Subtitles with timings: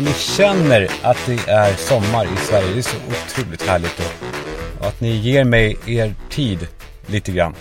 [0.00, 2.72] och ni känner att det är sommar i Sverige.
[2.72, 4.28] Det är så otroligt härligt och,
[4.80, 6.68] och att ni ger mig er tid
[7.06, 7.54] lite grann.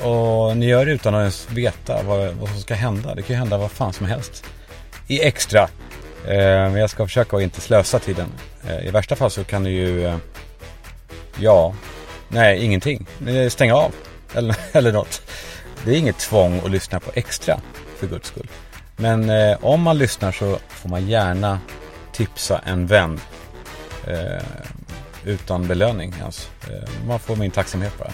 [0.00, 3.14] Och ni gör det utan att ens veta vad, vad som ska hända.
[3.14, 4.44] Det kan ju hända vad fan som helst.
[5.06, 5.62] I extra.
[6.26, 6.36] Eh,
[6.70, 8.28] men jag ska försöka att inte slösa tiden.
[8.68, 10.16] Eh, I värsta fall så kan ni ju, eh,
[11.38, 11.74] ja,
[12.28, 13.06] nej ingenting.
[13.26, 13.94] Eh, stänga av.
[14.34, 15.22] Eller, eller något.
[15.84, 17.60] Det är inget tvång att lyssna på extra,
[17.96, 18.48] för guds skull.
[18.96, 21.60] Men eh, om man lyssnar så får man gärna
[22.12, 23.20] tipsa en vän.
[24.06, 24.42] Eh,
[25.24, 26.50] utan belöning ens.
[26.70, 28.12] Eh, man får min tacksamhet bara.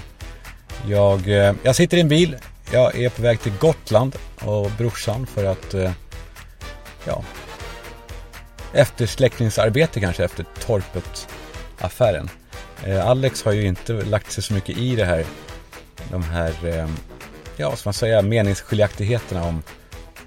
[0.86, 2.36] Jag, eh, jag sitter i en bil.
[2.72, 5.90] Jag är på väg till Gotland och brorsan för att eh,
[7.06, 7.22] ja,
[8.72, 12.30] eftersläckningsarbete kanske efter Torpet-affären.
[12.84, 15.24] Eh, Alex har ju inte lagt sig så mycket i det här,
[16.10, 16.88] de här, eh,
[17.56, 19.62] ja vad ska man säga, meningsskiljaktigheterna om,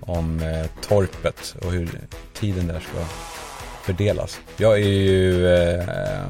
[0.01, 1.89] om eh, Torpet och hur
[2.33, 3.05] tiden där ska
[3.83, 4.39] fördelas.
[4.57, 6.27] Jag är ju, eh, eh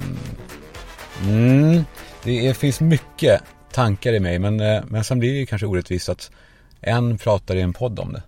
[1.24, 1.84] mm,
[2.24, 4.40] det finns mycket tankar i mig.
[4.40, 6.32] Men, eh, men sen blir det kanske orättvist att
[6.82, 8.24] en pratar i en podd om det.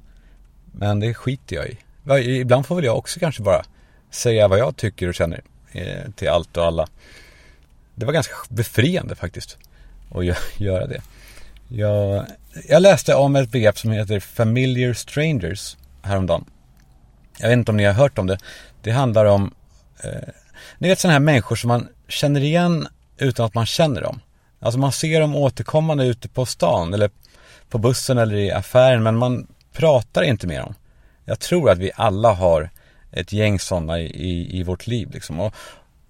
[0.72, 2.39] Men det skiter jag i.
[2.39, 3.64] Ibland får väl jag också kanske bara
[4.12, 6.88] säga vad jag tycker och känner eh, till allt och alla.
[7.95, 9.58] Det var ganska befriande faktiskt
[10.12, 10.26] att
[10.58, 11.02] göra det.
[11.67, 12.25] Jag,
[12.69, 16.45] jag läste om ett begrepp som heter familiar strangers häromdagen.
[17.39, 18.38] Jag vet inte om ni har hört om det.
[18.81, 19.53] Det handlar om,
[20.03, 20.30] eh,
[20.78, 24.20] ni vet sådana här människor som man känner igen utan att man känner dem.
[24.59, 27.09] Alltså man ser dem återkommande ute på stan eller
[27.70, 30.73] på bussen eller i affären men man pratar inte med dem.
[31.25, 32.70] Jag tror att vi alla har
[33.11, 35.39] ett gäng sådana i, i, i vårt liv liksom.
[35.39, 35.53] Och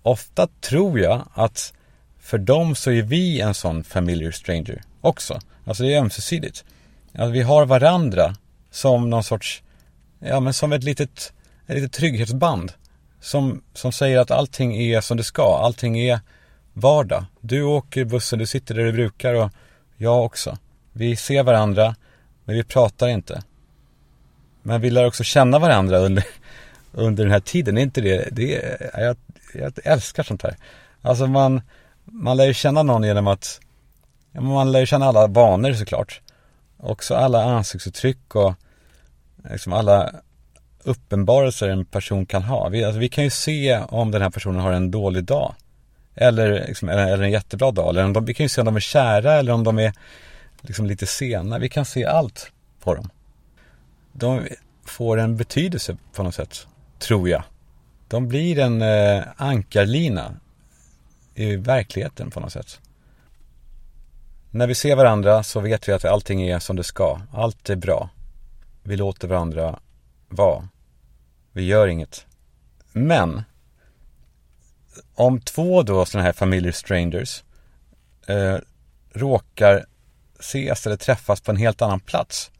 [0.01, 1.73] ofta tror jag att
[2.19, 5.39] för dem så är vi en sån familiar stranger också.
[5.65, 6.65] Alltså det är ömsesidigt.
[7.13, 8.35] Alltså vi har varandra
[8.71, 9.63] som någon sorts,
[10.19, 11.33] ja men som ett litet,
[11.67, 12.73] ett litet trygghetsband.
[13.21, 15.57] Som, som säger att allting är som det ska.
[15.57, 16.19] Allting är
[16.73, 17.25] vardag.
[17.41, 19.51] Du åker bussen, du sitter där du brukar och
[19.97, 20.57] jag också.
[20.91, 21.95] Vi ser varandra,
[22.45, 23.43] men vi pratar inte.
[24.61, 26.23] Men vi lär också känna varandra under,
[26.91, 27.77] under den här tiden.
[27.77, 29.17] Är inte det, det är, jag,
[29.53, 30.55] jag älskar sånt här.
[31.01, 31.61] Alltså man,
[32.03, 33.59] man lär ju känna någon genom att,
[34.33, 36.21] ja, man lär ju känna alla vanor såklart.
[36.77, 38.53] Också alla ansiktsuttryck och
[39.51, 40.11] liksom alla
[40.83, 42.69] uppenbarelser en person kan ha.
[42.69, 45.55] Vi, alltså, vi kan ju se om den här personen har en dålig dag.
[46.15, 47.89] Eller, liksom, eller en jättebra dag.
[47.89, 49.93] Eller om de, vi kan ju se om de är kära eller om de är
[50.61, 51.59] liksom lite sena.
[51.59, 53.09] Vi kan se allt på dem.
[54.11, 54.47] De
[54.85, 56.67] får en betydelse på något sätt,
[56.99, 57.43] tror jag.
[58.07, 60.35] De blir en eh, ankarlina
[61.35, 62.79] i verkligheten på något sätt.
[64.55, 67.21] När vi ser varandra så vet vi att allting är som det ska.
[67.31, 68.09] Allt är bra.
[68.83, 69.79] Vi låter varandra
[70.29, 70.67] vara.
[71.51, 72.25] Vi gör inget.
[72.91, 73.43] Men
[75.15, 77.43] om två då sådana här familjer strangers
[78.27, 78.57] eh,
[79.13, 79.85] råkar
[80.39, 82.51] ses eller träffas på en helt annan plats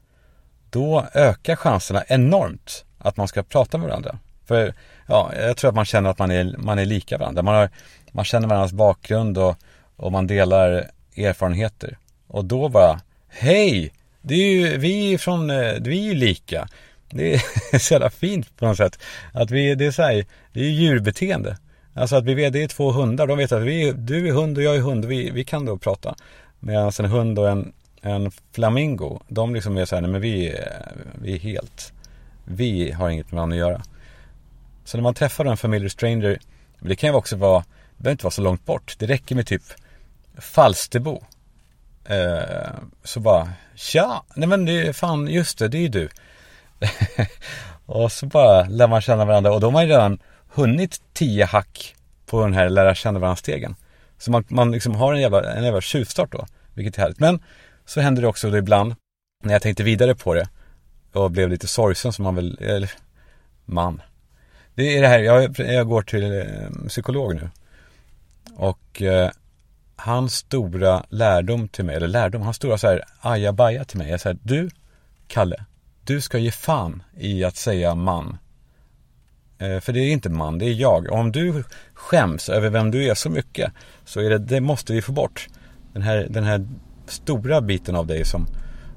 [0.70, 4.18] då ökar chanserna enormt att man ska prata med varandra.
[4.44, 4.74] För
[5.06, 7.42] ja, jag tror att man känner att man är, man är lika varandra.
[7.42, 7.70] Man, har,
[8.12, 9.56] man känner varandras bakgrund och,
[9.96, 11.98] och man delar erfarenheter.
[12.26, 13.92] Och då bara, hej!
[14.22, 16.68] Det är ju, vi är från, eh, vi är ju lika.
[17.10, 18.98] Det är så jävla fint på något sätt.
[19.32, 21.56] Att vi, det är så här, det är djurbeteende.
[21.94, 23.26] Alltså att vi vet, det är två hundar.
[23.26, 25.04] De vet att vi, du är hund och jag är hund.
[25.04, 26.14] Vi, vi kan då prata.
[26.60, 30.56] Medan en hund och en, en flamingo, de liksom är så här, nej men vi,
[31.22, 31.92] vi är helt,
[32.44, 33.82] vi har inget med varandra att göra.
[34.84, 36.38] Så när man träffar en familj stranger,
[36.80, 38.96] det kan ju också vara, det behöver inte vara så långt bort.
[38.98, 39.62] Det räcker med typ
[40.38, 41.22] Falsterbo.
[42.04, 42.70] Eh,
[43.04, 46.08] så bara, tja, nej men det är fan, just det, det är ju du.
[47.86, 50.18] och så bara lär man känna varandra och då har man ju redan
[50.48, 51.94] hunnit tio hack
[52.26, 53.76] på den här lära känna varandra-stegen.
[54.18, 57.20] Så man, man liksom har en jävla, en jävla tjuvstart då, vilket är härligt.
[57.20, 57.42] Men
[57.84, 58.94] så händer det också då ibland,
[59.44, 60.48] när jag tänkte vidare på det
[61.12, 62.90] och blev lite sorgsen som man väl, eller
[63.64, 64.02] man.
[64.74, 67.50] Det är det här, jag, jag går till eh, psykolog nu.
[68.56, 69.30] Och eh,
[69.96, 74.18] hans stora lärdom till mig, eller lärdom, hans stora så här ajabaja till mig är
[74.18, 74.70] så här, du,
[75.26, 75.64] Kalle,
[76.04, 78.38] du ska ge fan i att säga man
[79.58, 81.12] Eh, för det är inte man, det är jag.
[81.12, 81.64] Om du
[81.94, 83.72] skäms över vem du är så mycket
[84.04, 85.48] så är det, det måste vi få bort.
[85.92, 86.66] Den här, den här
[87.06, 88.46] stora biten av dig som,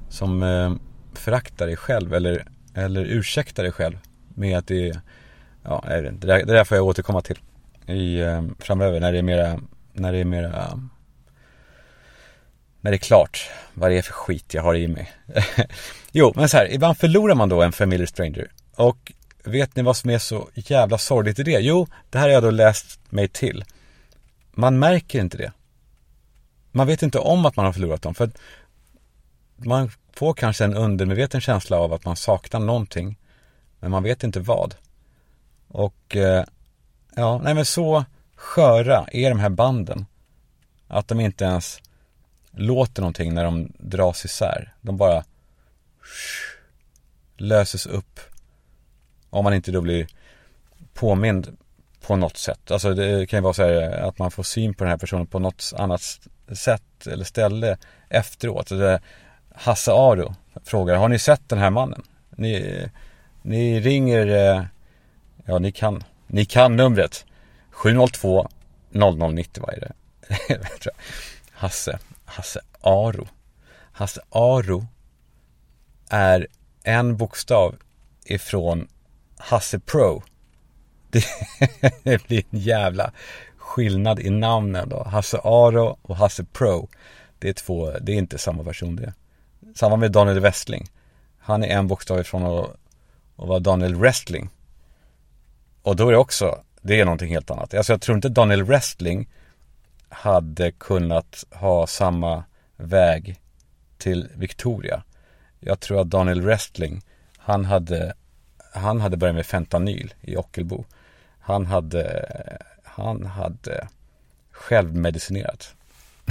[0.08, 0.72] som eh,
[1.14, 2.44] föraktar dig själv eller,
[2.74, 3.98] eller ursäktar dig själv
[4.28, 5.00] med att det är,
[5.62, 7.38] ja, det, där, det där får jag återkomma till
[7.86, 9.60] i, eh, framöver när det är mera,
[9.98, 10.80] när det är mera
[12.80, 15.12] när det är klart vad det är för skit jag har i mig.
[16.12, 19.12] jo, men så här, ibland förlorar man då en familiar stranger och
[19.44, 21.60] vet ni vad som är så jävla sorgligt i det?
[21.60, 23.64] Jo, det här har jag då läst mig till.
[24.50, 25.52] Man märker inte det.
[26.70, 28.14] Man vet inte om att man har förlorat dem.
[28.14, 28.30] För
[29.56, 33.18] man får kanske en undermedveten känsla av att man saknar någonting.
[33.80, 34.74] Men man vet inte vad.
[35.68, 36.44] Och eh,
[37.14, 38.04] ja, nej men så
[38.38, 40.06] sköra är de här banden.
[40.88, 41.80] Att de inte ens
[42.50, 44.74] låter någonting när de dras isär.
[44.80, 45.24] De bara
[47.36, 48.20] löses upp.
[49.30, 50.06] Om man inte då blir
[50.94, 51.56] påmind
[52.06, 52.70] på något sätt.
[52.70, 55.26] Alltså det kan ju vara så här att man får syn på den här personen
[55.26, 56.02] på något annat
[56.52, 57.76] sätt eller ställe
[58.08, 58.68] efteråt.
[58.68, 59.00] Det
[59.54, 60.34] Hasse Aro
[60.64, 62.02] frågar, har ni sett den här mannen?
[62.30, 62.88] Ni,
[63.42, 64.64] ni ringer, eh,
[65.44, 67.24] ja ni kan, ni kan numret.
[67.78, 68.48] 702
[68.90, 69.92] 0090, vad är det?
[71.52, 73.28] Hasse, Hasse Aro.
[73.92, 74.86] Hasse Aro
[76.08, 76.46] är
[76.82, 77.76] en bokstav
[78.24, 78.88] ifrån
[79.36, 80.22] Hasse Pro.
[82.02, 83.12] Det, blir en jävla
[83.56, 85.02] skillnad i namnen då.
[85.02, 86.88] Hasse Aro och Hasse Pro.
[87.38, 89.14] Det är två, det är inte samma person det.
[89.74, 90.86] Samma med Daniel Westling.
[91.38, 92.76] Han är en bokstav ifrån att,
[93.36, 94.50] att vara Daniel Wrestling.
[95.82, 97.74] Och då är det också, det är någonting helt annat.
[97.74, 99.28] Alltså jag tror inte Daniel Wrestling
[100.08, 102.44] hade kunnat ha samma
[102.76, 103.40] väg
[103.98, 105.02] till Victoria.
[105.60, 107.02] Jag tror att Daniel Wrestling,
[107.36, 108.14] han hade,
[108.74, 110.84] han hade börjat med fentanyl i Ockelbo.
[111.40, 112.28] Han hade,
[112.82, 113.88] han hade
[114.50, 115.74] självmedicinerat.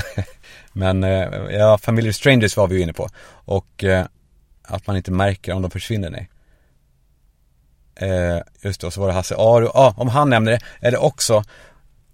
[0.73, 3.09] Men eh, ja, Family Strangers var vi ju inne på.
[3.29, 4.05] Och eh,
[4.61, 6.29] att man inte märker om de försvinner, nej.
[7.99, 9.71] Eh, just då, så var det Hasse Aro.
[9.73, 10.59] Ah, om han nämner det.
[10.81, 11.43] Eller också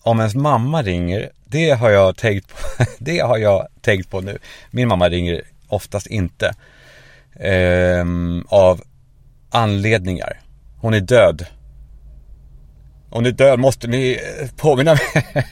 [0.01, 1.29] om ens mamma ringer.
[1.45, 2.85] Det har jag tänkt på.
[2.99, 4.37] det har jag tänkt på nu.
[4.71, 6.53] Min mamma ringer oftast inte.
[7.35, 8.05] Eh,
[8.47, 8.81] av
[9.49, 10.41] anledningar.
[10.81, 11.45] Hon är död.
[13.09, 15.27] Hon är död, måste ni eh, påminna mig?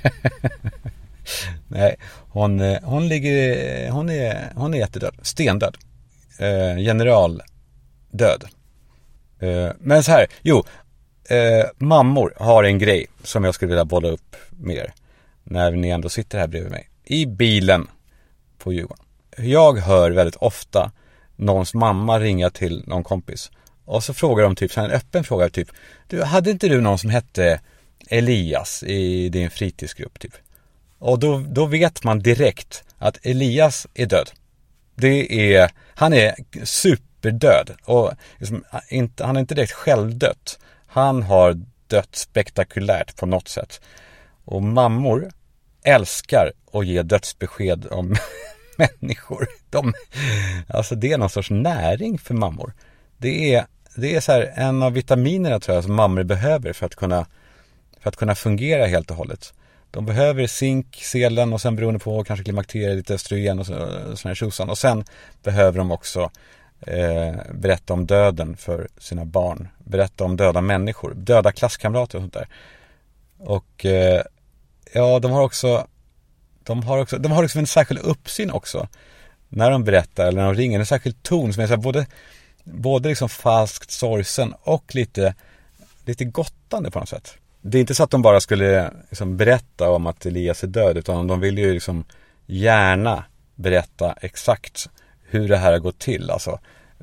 [1.68, 1.96] Nej,
[2.30, 5.16] hon, eh, hon ligger, hon är, hon är jättedöd.
[5.22, 5.78] Stendöd.
[6.40, 8.44] Eh, generaldöd.
[9.42, 10.64] Eh, men så här, jo.
[11.30, 14.94] Eh, mammor har en grej som jag skulle vilja bolla upp med er.
[15.44, 16.90] När ni ändå sitter här bredvid mig.
[17.06, 17.88] I bilen
[18.58, 19.06] på Djurgården.
[19.38, 20.92] Jag hör väldigt ofta
[21.36, 23.52] någons mamma ringa till någon kompis.
[23.86, 25.70] Och så frågar de typ, så en öppen fråga typ.
[26.08, 27.60] Du, hade inte du någon som hette
[28.10, 30.34] Elias i din fritidsgrupp typ?
[31.00, 34.30] Och då, då vet man direkt att Elias är död.
[34.96, 40.60] Det är, han är super superdöd och liksom, inte, han är inte direkt självdött.
[40.88, 41.58] Han har
[41.88, 43.82] dött spektakulärt på något sätt.
[44.46, 45.32] Och mammor
[45.84, 48.16] älskar att ge dödsbesked om
[48.78, 49.48] människor.
[49.70, 49.94] De,
[50.68, 52.74] alltså det är någon sorts näring för mammor.
[53.18, 53.66] Det är,
[53.96, 57.26] det är så här en av vitaminerna tror jag som mammor behöver för att kunna,
[58.00, 59.54] för att kunna fungera helt och hållet.
[59.92, 64.36] De behöver zink, selen och sen beroende på kanske klimakteriet, lite östrogen och sådana här
[64.36, 64.70] tjosan.
[64.70, 65.04] Och sen
[65.44, 66.32] behöver de också
[66.82, 69.68] eh, berätta om döden för sina barn.
[69.78, 72.48] Berätta om döda människor, döda klasskamrater och sånt där.
[73.38, 74.22] Och eh,
[74.94, 75.88] ja, de har också
[76.64, 78.88] de har också, de har liksom en särskild uppsyn också.
[79.50, 82.06] När de berättar eller när de ringer, en särskild ton som är så här, både,
[82.64, 85.36] både liksom falskt sorgsen och lite,
[86.06, 89.90] lite gottande på något sätt det är inte så att de bara skulle liksom berätta
[89.90, 92.06] om att Elias är död utan de vill ju liksom
[92.46, 93.24] gärna
[93.56, 94.90] berätta exakt
[95.32, 96.32] hur det här har gått till.
[96.32, 96.60] Alltså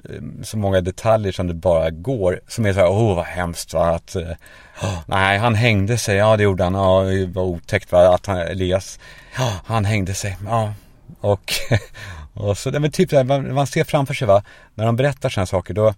[0.09, 2.41] ehm, så många detaljer som det bara går.
[2.49, 3.95] Som är så här, åh vad hemskt va.
[3.95, 6.17] Att, oh, nej, han hängde sig.
[6.17, 6.75] Ja, det gjorde han.
[6.75, 8.15] Ja, det var otäckt va.
[8.15, 8.99] Att han, Elias,
[9.37, 10.37] ja, han hängde sig.
[10.47, 10.75] Ja,
[11.21, 11.53] och,
[12.35, 14.43] och så, men typ man, man ser framför sig va.
[14.75, 15.95] När de berättar sådana saker då,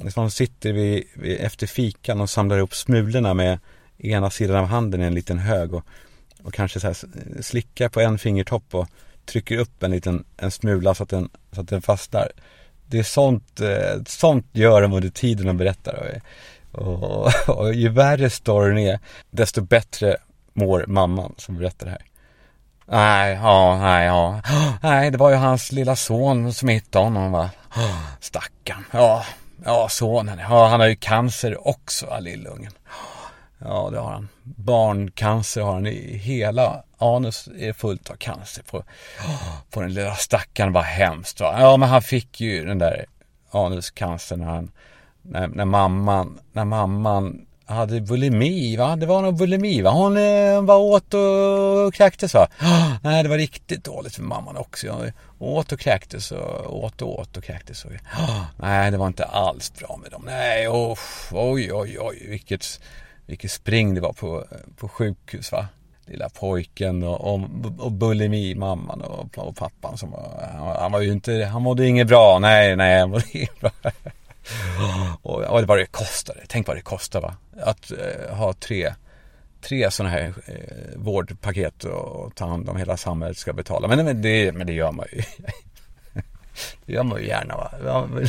[0.00, 1.06] liksom sitter vi
[1.40, 3.58] efter fikan och samlar ihop smulorna med
[3.98, 5.84] ena sidan av handen i en liten hög och,
[6.42, 6.96] och kanske så här
[7.42, 8.88] slickar på en fingertopp och
[9.26, 12.32] trycker upp en liten en smula så att den, så att den fastnar.
[12.86, 16.20] Det är sånt, eh, sånt gör de under tiden de berättar.
[16.72, 18.98] Och, och, och ju värre storyn är,
[19.30, 20.16] desto bättre
[20.52, 22.02] mår mamman som berättar det här.
[22.86, 24.40] Nej, ja, nej, ja.
[24.82, 27.50] Nej, det var ju hans lilla son som hittade honom va.
[28.20, 28.84] Stackarn.
[28.90, 29.24] Ja,
[29.64, 30.38] ja, sonen.
[30.38, 32.72] Ja, han har ju cancer också, lillungen.
[33.64, 34.28] Ja, det har han.
[34.42, 38.84] Barncancer har han i hela anus är fullt av cancer på,
[39.70, 40.72] på den lilla stackaren.
[40.72, 41.56] Vad hemskt va?
[41.60, 43.06] Ja, men han fick ju den där
[43.50, 44.70] anuscancern när han,
[45.22, 48.96] när, när mamman, när mamman hade bulimi, va?
[48.96, 49.90] Det var nog bulimi, va?
[49.90, 52.48] Hon eh, var åt och kräktes, va?
[52.60, 54.86] Oh, nej, det var riktigt dåligt för mamman också.
[54.86, 57.84] Jag åt och kräktes och åt och åt och kräktes.
[57.84, 60.22] Och, oh, nej, det var inte alls bra med dem.
[60.26, 60.98] Nej, oh,
[61.30, 62.80] oj, oj, oj, vilket,
[63.32, 64.44] vilket spring det var på,
[64.76, 65.68] på sjukhus, va?
[66.06, 67.40] Lilla pojken och, och,
[67.78, 72.38] och bulimi-mamman och, och pappan som var, han var ju inte, han mådde inget bra.
[72.38, 73.70] Nej, nej, han mådde inget bra.
[75.22, 76.40] Och, och vad det kostade.
[76.48, 77.36] Tänk vad det kostar va.
[77.60, 78.94] Att eh, ha tre,
[79.60, 83.88] tre sådana här eh, vårdpaket och ta hand om hela samhället ska betala.
[83.88, 85.22] Men, men, det, men det gör man ju.
[86.86, 87.72] det gör man ju gärna va.
[87.84, 88.28] Ja, men,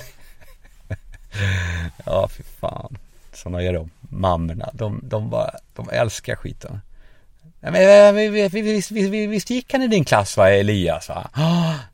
[2.06, 2.98] ja fy fan.
[3.34, 4.70] Sådana är de mammorna.
[4.74, 6.82] De, de, bara, de älskar skiten.
[7.60, 11.30] Men, visst, visst, visst gick han i din klass va, Elias va?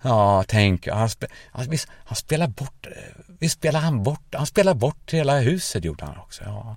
[0.04, 1.68] Ja, tänk, han, spe, han,
[2.06, 2.88] han spelar bort,
[3.40, 6.44] visst spelar han bort, han spelar bort hela huset gjorde han också.
[6.46, 6.76] Ja,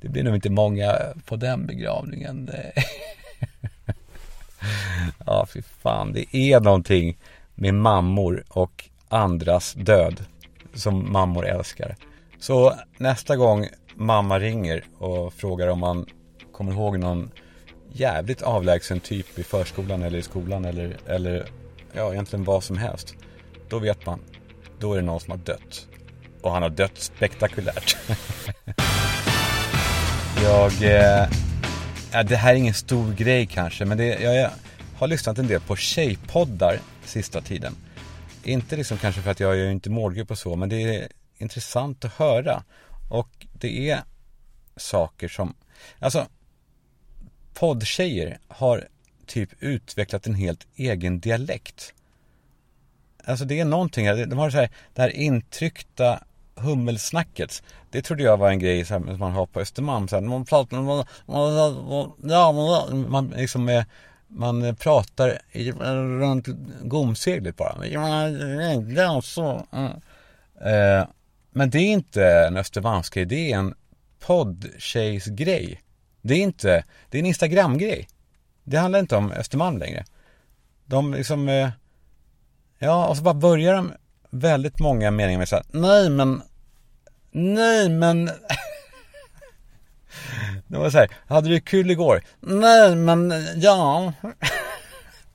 [0.00, 2.50] det blir nog inte många på den begravningen.
[5.26, 7.18] Ja, fy fan, det är någonting
[7.54, 10.24] med mammor och andras död
[10.74, 11.96] som mammor älskar.
[12.40, 16.06] Så nästa gång mamma ringer och frågar om man
[16.52, 17.30] kommer ihåg någon
[17.92, 21.46] jävligt avlägsen typ i förskolan eller i skolan eller, eller
[21.92, 23.14] ja, egentligen vad som helst.
[23.68, 24.20] Då vet man,
[24.78, 25.88] då är det någon som har dött.
[26.42, 27.96] Och han har dött spektakulärt.
[30.42, 31.28] jag, eh,
[32.12, 34.50] ja, det här är ingen stor grej kanske, men det, jag, jag
[34.96, 37.76] har lyssnat en del på tjejpoddar sista tiden.
[38.44, 41.08] Inte liksom kanske för att jag är inte målgrupp och så, men det är
[41.40, 42.64] intressant att höra.
[43.08, 44.02] Och det är
[44.76, 45.54] saker som,
[45.98, 46.26] alltså
[47.54, 48.88] poddtjejer har
[49.26, 51.94] typ utvecklat en helt egen dialekt.
[53.24, 56.22] Alltså det är någonting, de har så här, det här intryckta
[56.54, 57.62] hummelsnacket.
[57.90, 60.08] Det trodde jag var en grej som man har på Östermalm.
[60.08, 61.06] Så här, man pratar, man,
[62.52, 63.84] man, man liksom
[64.26, 66.46] man pratar i, runt
[66.82, 67.86] gomseglet bara.
[67.86, 69.66] Ja, så.
[70.64, 71.04] Eh,
[71.50, 73.74] men det är inte en Östermalmsgrej, det är en
[74.18, 75.80] poddtjejsgrej.
[76.22, 78.08] Det är inte, det är en Instagram-grej.
[78.64, 80.04] Det handlar inte om Östermalm längre.
[80.84, 81.70] De liksom, eh,
[82.78, 83.92] ja, och så bara börjar de
[84.30, 86.42] väldigt många meningar med så här, nej men,
[87.30, 88.24] nej men,
[90.66, 92.22] det var så här, hade du kul igår?
[92.40, 94.12] Nej men, ja.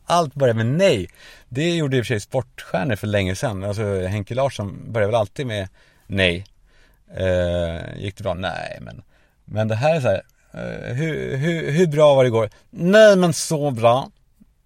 [0.05, 1.09] Allt börjar med nej.
[1.49, 3.63] Det gjorde i och för sig sportstjärnor för länge sedan.
[3.63, 5.67] Alltså Henke Larsson började väl alltid med
[6.07, 6.45] nej.
[7.15, 8.33] Eh, gick det bra?
[8.33, 9.01] Nej men.
[9.45, 10.21] Men det här är så här,
[10.55, 12.49] Eh, hur, hur, hur bra var det igår?
[12.69, 14.11] Nej men så bra.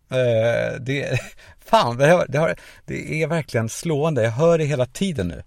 [0.10, 1.20] Eh, det,
[1.66, 2.56] fan, det, har, det, har,
[2.86, 4.24] det är verkligen slående.
[4.24, 5.44] Jag hör det hela tiden nu.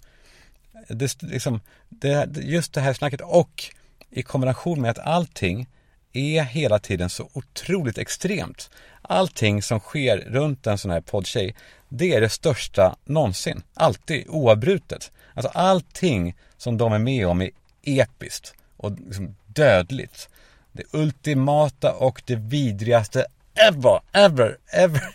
[0.89, 3.65] Det, liksom, det, just det här snacket och
[4.11, 5.69] i kombination med att allting
[6.13, 8.71] är hela tiden så otroligt extremt.
[9.03, 11.55] Allting som sker runt en sån här poddtjej,
[11.89, 13.63] det är det största någonsin.
[13.75, 15.11] Alltid, oavbrutet.
[15.35, 17.51] Alltså allting som de är med om är
[17.83, 20.29] episkt och liksom dödligt.
[20.73, 25.03] Det ultimata och det vidrigaste ever, ever, ever.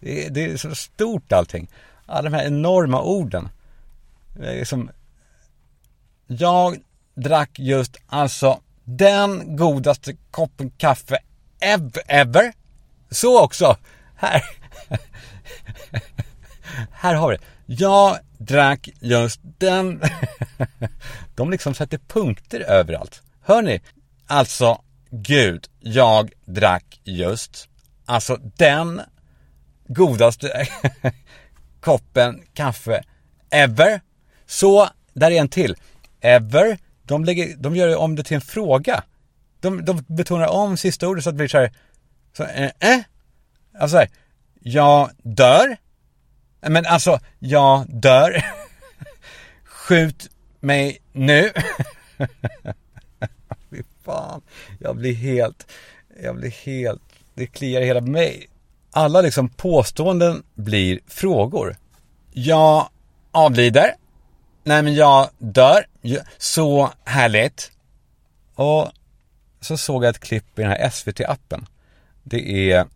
[0.00, 1.68] Det är, det är så stort allting.
[2.06, 3.48] Alla de här enorma orden.
[4.38, 4.90] Liksom,
[6.26, 6.78] jag
[7.14, 11.18] drack just alltså den godaste koppen kaffe
[11.60, 12.52] ever, ever.
[13.10, 13.76] Så också.
[14.16, 14.42] Här.
[16.90, 17.42] Här har vi det.
[17.66, 20.02] Jag drack just den.
[21.34, 23.22] De liksom sätter punkter överallt.
[23.40, 23.80] Hör ni?
[24.26, 27.68] Alltså, gud, jag drack just,
[28.06, 29.00] alltså den
[29.86, 30.66] godaste
[31.80, 33.02] koppen kaffe
[33.50, 34.00] ever.
[34.46, 35.76] Så, där är en till.
[36.20, 39.02] Ever, de, lägger, de gör om det till en fråga.
[39.60, 41.72] De, de betonar om sista ordet så att det blir så här,
[42.36, 43.00] så, eh, eh.
[43.78, 44.08] Alltså här,
[44.60, 45.76] jag dör.
[46.68, 48.44] Men alltså, jag dör.
[49.64, 50.30] Skjut
[50.60, 51.52] mig nu.
[53.70, 54.42] Fy fan.
[54.80, 55.72] Jag blir helt,
[56.22, 57.02] jag blir helt,
[57.34, 58.46] det kliar i hela mig.
[58.90, 61.76] Alla liksom påståenden blir frågor.
[62.32, 62.88] Jag
[63.30, 63.94] avlider.
[64.64, 65.86] Nej men jag dör.
[66.38, 67.70] Så härligt.
[68.54, 68.92] Och
[69.60, 71.66] så såg jag ett klipp i den här SVT-appen.
[72.22, 72.86] Det är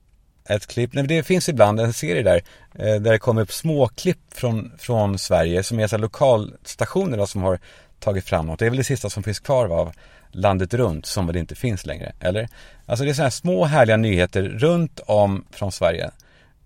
[0.48, 2.40] ett klipp, nej det finns ibland en serie där,
[2.78, 7.42] Eh, där det kommer upp småklipp från, från Sverige som är så lokalstationer då, som
[7.42, 7.58] har
[8.00, 8.58] tagit fram något.
[8.58, 9.92] Det är väl det sista som finns kvar av
[10.30, 12.49] landet runt som väl inte finns längre, eller?
[12.87, 16.11] Alltså det är sådana här små härliga nyheter runt om från Sverige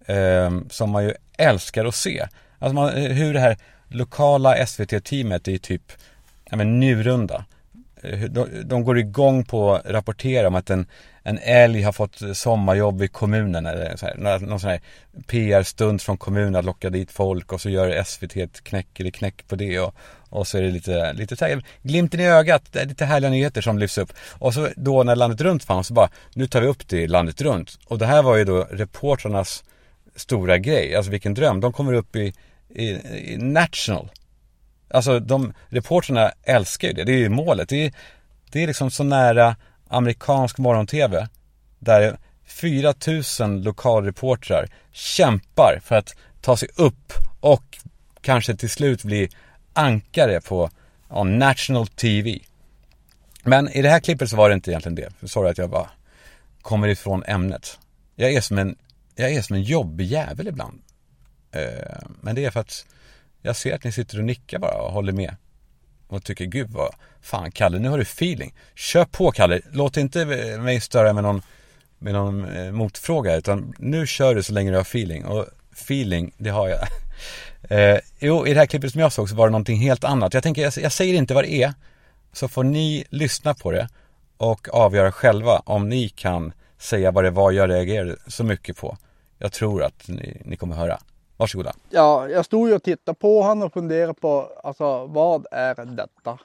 [0.07, 2.27] eh, som man ju älskar att se.
[2.59, 3.57] Alltså man, eh, hur det här
[3.89, 5.93] lokala SVT-teamet i typ,
[6.51, 7.45] ja men Njurunda
[8.03, 10.87] eh, de, de går igång på att rapportera om att en,
[11.23, 14.81] en älg har fått sommarjobb i kommunen eller så här, någon sån här
[15.27, 19.49] PR-stund från kommunen att locka dit folk och så gör SVT ett knäck eller knäck
[19.49, 19.95] på det och,
[20.29, 23.31] och så är det lite, lite så här, glimten i ögat, det är lite härliga
[23.31, 24.13] nyheter som lyfts upp.
[24.39, 27.07] Och så då när Landet Runt fanns så bara, nu tar vi upp det i
[27.07, 27.79] Landet Runt.
[27.87, 29.65] Och det här var ju då reportrarnas
[30.17, 31.61] stora grej, alltså vilken dröm.
[31.61, 32.35] De kommer upp i,
[32.69, 32.89] i,
[33.33, 34.11] i National.
[34.91, 37.69] Alltså de, reportrarna älskar ju det, det är ju målet.
[37.69, 37.93] Det är,
[38.51, 39.57] det är liksom så nära
[39.93, 41.29] amerikansk morgon-tv.
[41.79, 47.79] Där 4000 lokalreportrar kämpar för att ta sig upp och
[48.21, 49.29] kanske till slut bli
[49.73, 50.71] ankare på
[51.09, 52.39] ja, National TV.
[53.43, 55.29] Men i det här klippet så var det inte egentligen det.
[55.29, 55.91] Sorry att jag bara
[56.63, 57.79] kommer ifrån ämnet.
[58.15, 58.77] Jag är som en,
[59.15, 60.83] jag är som en jobbig jävel ibland.
[61.53, 62.87] Eh, men det är för att
[63.43, 65.37] jag ser att ni sitter och nickar bara och håller med.
[66.13, 68.55] Och tycker gud vad, fan Kalle nu har du feeling.
[68.75, 70.25] Kör på Kalle, låt inte
[70.59, 71.43] mig störa med någon,
[71.99, 75.25] med någon eh, motfråga utan nu kör du så länge du har feeling.
[75.25, 76.79] Och feeling, det har jag.
[77.69, 80.35] Eh, jo, i det här klippet som jag såg så var det någonting helt annat.
[80.35, 81.75] Jag tänker, jag, jag säger inte vad det är.
[82.33, 83.89] Så får ni lyssna på det
[84.37, 88.97] och avgöra själva om ni kan säga vad det var jag reagerade så mycket på.
[89.39, 90.99] Jag tror att ni, ni kommer höra.
[91.43, 91.73] Varsågoda.
[91.91, 96.39] Ja, jag stod ju och tittade på honom och funderade på alltså, vad är detta?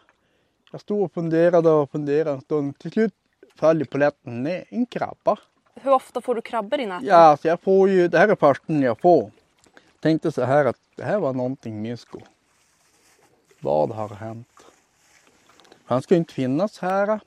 [0.71, 2.79] Jag stod och funderade och funderade en stund.
[2.79, 3.13] Till slut
[3.55, 4.65] föll polletten ner.
[4.69, 5.37] En krabba.
[5.75, 7.07] Hur ofta får du krabbor i näten?
[7.07, 9.31] Ja, alltså jag får ju, det här är första jag får.
[9.99, 12.19] Tänkte så här att det här var någonting mysko.
[13.59, 14.65] Vad har hänt?
[15.85, 17.19] Han ska ju inte finnas här.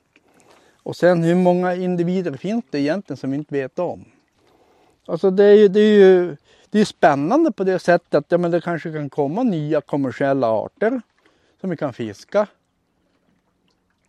[0.83, 4.05] Och sen hur många individer finns det egentligen som vi inte vet om?
[5.05, 6.37] Alltså det är ju, det är ju
[6.71, 10.47] det är spännande på det sättet att ja, men det kanske kan komma nya kommersiella
[10.47, 11.01] arter
[11.61, 12.47] som vi kan fiska.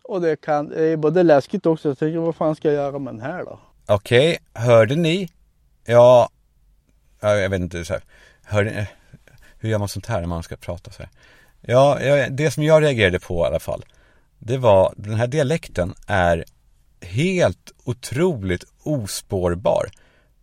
[0.03, 1.87] Och det, kan, det är både läskigt också.
[1.87, 3.59] Jag tänker vad fan ska jag göra med den här då?
[3.85, 5.29] Okej, hörde ni?
[5.85, 6.29] Ja,
[7.19, 8.03] jag vet inte så här.
[8.43, 8.87] Hörde,
[9.59, 11.09] hur gör man sånt här när man ska prata så här?
[11.61, 13.85] Ja, det som jag reagerade på i alla fall.
[14.39, 16.45] Det var, den här dialekten är
[17.01, 19.89] helt otroligt ospårbar.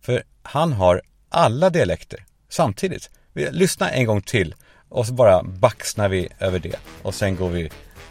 [0.01, 1.01] För han har
[1.31, 3.09] alla dialekter samtidigt.
[3.33, 4.55] Vi lyssnar en gång till
[4.89, 7.69] och så bara baxnar vi över det och sen går vi,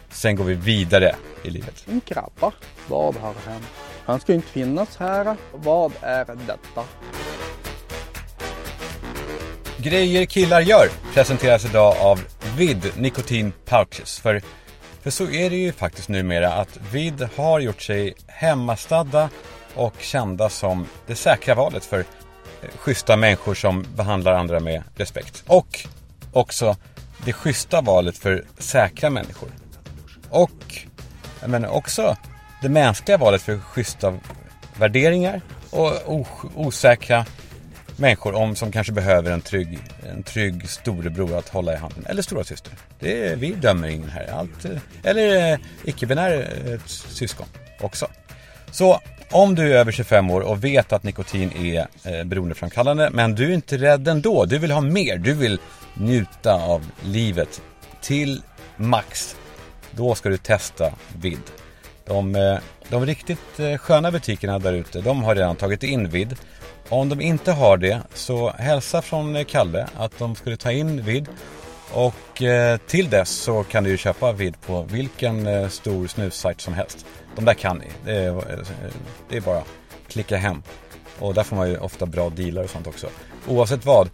[0.09, 1.85] sen går vi vidare i livet.
[1.87, 2.51] En krabba.
[2.87, 3.65] Vad har hänt?
[4.05, 5.37] Han ska inte finnas här.
[5.53, 6.83] Vad är detta?
[9.77, 12.21] Grejer killar gör presenteras idag av
[12.57, 14.19] Vid Nikotin Pouches.
[14.19, 14.41] För,
[15.01, 19.29] för så är det ju faktiskt numera att Vid har gjort sig hemmastadda
[19.75, 22.05] och kända som det säkra valet för
[22.77, 25.43] schyssta människor som behandlar andra med respekt.
[25.47, 25.87] Och
[26.31, 26.75] också
[27.25, 29.49] det schyssta valet för säkra människor.
[30.29, 30.85] Och
[31.45, 32.17] men också
[32.61, 34.17] det mänskliga valet för schyssta
[34.77, 37.25] värderingar och osäkra
[37.97, 42.05] människor om som kanske behöver en trygg, en trygg storebror att hålla i handen.
[42.05, 42.73] Eller stora syster.
[42.99, 44.27] Det är, vi dömer ingen här.
[44.27, 44.71] Allt, eh,
[45.03, 47.47] eller eh, icke-binär eh, syskon
[47.79, 48.07] också.
[48.71, 48.99] Så
[49.31, 53.49] om du är över 25 år och vet att nikotin är eh, beroendeframkallande men du
[53.49, 54.45] är inte rädd ändå.
[54.45, 55.17] Du vill ha mer.
[55.17, 55.59] Du vill
[55.93, 57.61] njuta av livet
[58.01, 58.41] till
[58.77, 59.35] max.
[59.91, 61.41] Då ska du testa vid.
[62.05, 62.57] De, eh,
[62.89, 66.35] de riktigt eh, sköna butikerna där ute, de har redan tagit in vid.
[66.89, 71.03] Om de inte har det så hälsa från eh, Kalle att de skulle ta in
[71.03, 71.27] vid.
[71.93, 76.61] Och eh, till dess så kan du ju köpa vid på vilken eh, stor snussajt
[76.61, 77.05] som helst.
[77.35, 77.87] De där kan ni.
[78.05, 78.65] Det är, eh,
[79.29, 79.63] det är bara
[80.07, 80.63] klicka hem.
[81.19, 83.07] Och där får man ju ofta bra dealar och sånt också.
[83.47, 84.09] Oavsett vad,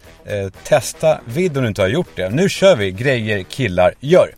[0.64, 2.30] testa vid om du inte har gjort det.
[2.30, 4.34] Nu kör vi grejer killar gör.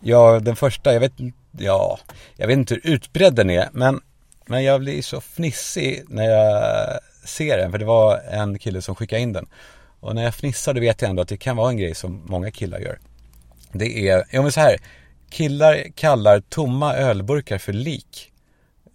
[0.00, 1.12] Ja, den första, jag vet
[1.58, 1.98] ja,
[2.36, 4.00] jag vet inte hur utbredd den är, men,
[4.46, 8.94] men jag blir så fnissig när jag ser den, för det var en kille som
[8.94, 9.46] skickade in den.
[10.00, 12.22] Och när jag fnissar då vet jag ändå att det kan vara en grej som
[12.26, 12.98] många killar gör.
[13.72, 14.78] Det är, ja men så här,
[15.30, 18.32] Killar kallar tomma ölburkar för lik.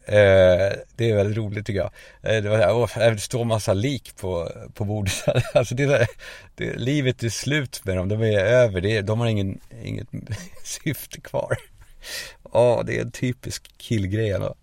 [0.05, 1.91] Eh, det är väldigt roligt tycker jag.
[2.35, 5.23] Eh, det, var, åh, det står massa lik på, på bordet.
[5.53, 6.07] alltså det,
[6.55, 8.09] det, livet är slut med dem.
[8.09, 8.81] De är över.
[8.81, 10.07] Det, de har ingen, inget
[10.63, 11.57] syfte kvar.
[12.53, 14.55] Ja, det är en typisk killgrej ändå.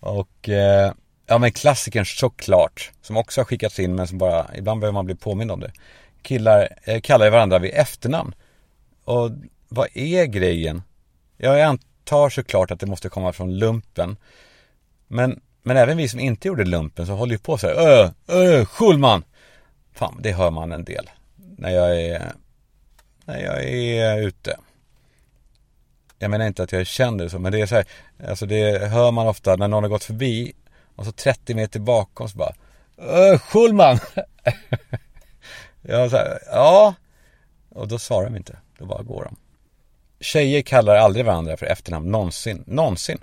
[0.00, 0.92] Och eh,
[1.26, 2.90] ja men klassikern såklart.
[3.02, 5.72] Som också har skickats in men som bara, ibland behöver man bli påmind om det.
[6.22, 8.34] Killar eh, kallar varandra vid efternamn.
[9.04, 9.30] Och
[9.68, 10.82] vad är grejen
[11.36, 14.16] Ja, jag antar såklart att det måste komma från lumpen.
[15.06, 17.74] Men, men även vi som inte gjorde lumpen så håller ju på så här.
[17.74, 19.24] Öh, öh, Schulman!
[19.92, 21.10] Fan, det hör man en del.
[21.36, 22.32] När jag är,
[23.24, 24.56] när jag är ute.
[26.18, 27.84] jag menar inte att jag känner det så, men det är så här,
[28.28, 30.52] alltså det hör man ofta när någon har gått förbi
[30.96, 32.52] och så 30 meter bakom så bara
[32.98, 33.98] Öh, Schulman!
[35.82, 36.94] jag sa ja.
[37.68, 39.36] Och då svarar de inte, då bara går de.
[40.20, 43.18] Tjejer kallar aldrig varandra för efternamn, någonsin, någonsin.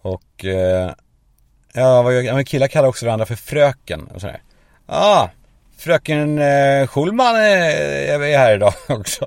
[0.00, 0.92] Och eh,
[1.72, 4.42] ja, vad gör- men killar kallar också varandra för fröken och sådär.
[4.86, 5.28] Ah,
[5.76, 9.26] fröken eh, Schulman eh, är, är här idag också.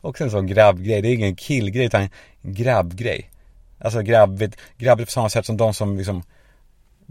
[0.00, 2.10] också en sån grabbgrej, det är ingen killgrej utan en
[2.42, 3.30] grabbgrej.
[3.78, 6.22] Alltså grabbigt, grabbigt på samma sätt som de som liksom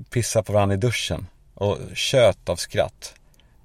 [0.09, 3.15] pissade på varandra i duschen och tjöt av skratt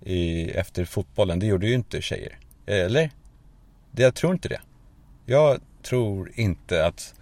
[0.01, 1.38] i, efter fotbollen.
[1.38, 2.38] Det gjorde ju inte tjejer.
[2.66, 3.11] Eller?
[3.90, 4.61] Det, jag tror inte det.
[5.27, 7.14] Jag tror inte att,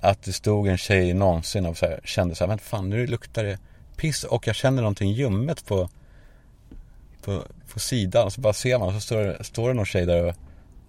[0.00, 3.06] att det stod en tjej någonsin och så här, kände så här, vänta fan nu
[3.06, 3.58] luktar det
[3.96, 5.88] piss och jag känner någonting ljummet på,
[7.22, 8.24] på, på sidan.
[8.24, 10.34] Och så bara ser man och så står, det- står det någon tjej där och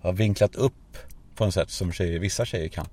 [0.01, 0.97] har vinklat upp
[1.35, 2.87] på något sätt som tjejer, vissa tjejer kan.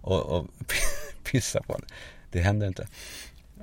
[0.00, 0.46] Och, och
[1.30, 1.84] pissa på det.
[2.30, 2.86] Det händer inte.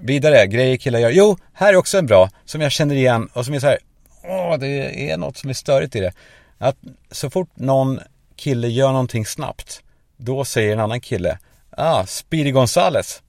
[0.03, 1.09] Vidare, grejer killar gör.
[1.09, 3.77] Jo, här är också en bra som jag känner igen och som är så här.
[4.23, 6.13] Åh, det är något som är störigt i det.
[6.57, 6.77] Att
[7.11, 7.99] så fort någon
[8.35, 9.83] kille gör någonting snabbt,
[10.17, 13.21] då säger en annan kille, ah, Speedy Gonzales.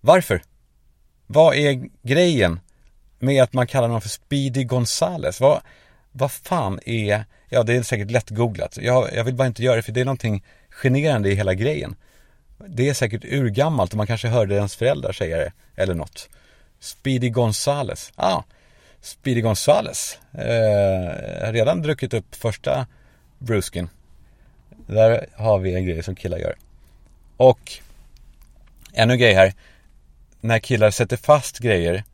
[0.00, 0.42] Varför?
[1.26, 2.60] Vad är grejen
[3.18, 5.40] med att man kallar någon för Speedy Gonzales?
[5.40, 5.60] Vad,
[6.12, 8.78] vad fan är, ja det är säkert lätt googlat.
[8.82, 11.96] Jag, jag vill bara inte göra det för det är någonting generande i hela grejen.
[12.66, 16.28] Det är säkert urgammalt och man kanske hörde ens föräldrar säga det eller något.
[16.80, 18.12] Speedy Gonzales.
[18.16, 18.44] Ja, ah,
[19.00, 20.18] Speedy Gonzales.
[20.32, 22.86] Eh, har redan druckit upp första
[23.38, 23.88] brusken.
[24.86, 26.54] Där har vi en grej som killar gör.
[27.36, 27.72] Och
[28.92, 29.54] ännu en grej här.
[30.40, 32.04] När killar sätter fast grejer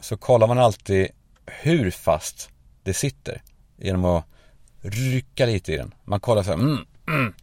[0.00, 1.08] så kollar man alltid
[1.46, 2.50] hur fast
[2.82, 3.42] det sitter.
[3.76, 4.24] Genom att
[4.80, 5.94] rycka lite i den.
[6.04, 7.34] Man kollar så här, mm, mm.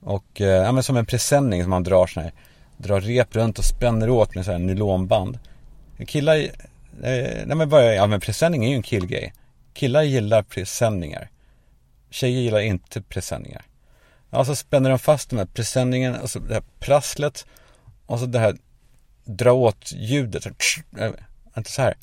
[0.00, 2.32] Och eh, ja, men som en presenning som man drar sån här,
[2.76, 5.38] drar rep runt och spänner åt med så här nylonband.
[6.06, 6.50] Killar, eh,
[7.46, 9.32] nej men bara, ja men presenning är ju en killgrej.
[9.74, 11.30] Killar gillar presenningar.
[12.10, 13.62] Tjejer gillar inte presenningar.
[14.30, 17.46] Ja, så spänner de fast den här presenningen och så det här prasslet
[18.06, 18.56] och så det här
[19.24, 20.42] dra åt ljudet.
[20.42, 20.50] Så,
[20.98, 21.10] äh,
[21.56, 21.94] inte så här.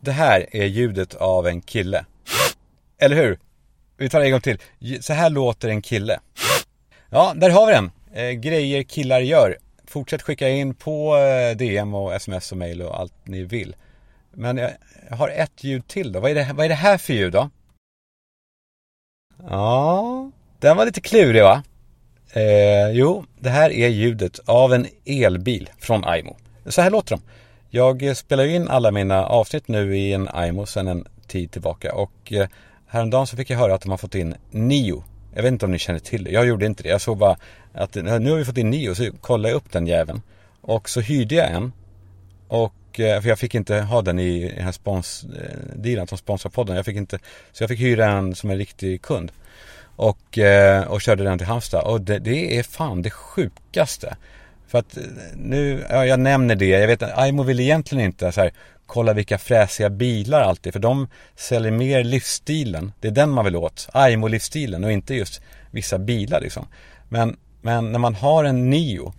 [0.00, 2.04] Det här är ljudet av en kille.
[2.98, 3.38] Eller hur?
[3.96, 4.58] Vi tar det en gång till.
[5.00, 6.20] Så här låter en kille.
[7.14, 7.90] Ja, där har vi den.
[8.12, 9.58] Eh, grejer killar gör.
[9.86, 13.76] Fortsätt skicka in på eh, DM och sms och mail och allt ni vill.
[14.32, 14.70] Men jag,
[15.08, 16.20] jag har ett ljud till då.
[16.20, 17.50] Vad är, det, vad är det här för ljud då?
[19.48, 21.62] Ja, den var lite klurig va?
[22.32, 26.36] Eh, jo, det här är ljudet av en elbil från Aimo.
[26.66, 27.22] Så här låter de.
[27.70, 31.50] Jag eh, spelar ju in alla mina avsnitt nu i en Aimo sedan en tid
[31.50, 32.48] tillbaka och eh,
[32.86, 35.04] häromdagen så fick jag höra att de har fått in Nio.
[35.34, 36.30] Jag vet inte om ni känner till det.
[36.30, 36.88] Jag gjorde inte det.
[36.88, 37.36] Jag såg bara
[37.72, 40.22] att nu har vi fått in Nio så kollade jag upp den jäveln.
[40.60, 41.72] Och så hyrde jag en.
[42.48, 46.50] Och, eh, för jag fick inte ha den i den här spons-dealen eh, som sponsrar
[46.50, 46.76] podden.
[46.76, 47.18] Jag fick inte,
[47.52, 49.32] så jag fick hyra en som en riktig kund.
[49.96, 51.84] Och, eh, och körde den till Halmstad.
[51.84, 54.16] Och det, det är fan det sjukaste.
[54.66, 55.02] För att eh,
[55.36, 56.66] nu, ja, jag nämner det.
[56.66, 58.52] Jag vet att Aimo vill egentligen inte så här,
[58.86, 60.72] kolla vilka fräsiga bilar alltid.
[60.72, 62.92] För de säljer mer livsstilen.
[63.00, 63.88] Det är den man vill åt.
[63.92, 66.66] Aimo-livsstilen och inte just vissa bilar liksom.
[67.08, 69.12] Men, men när man har en Nio.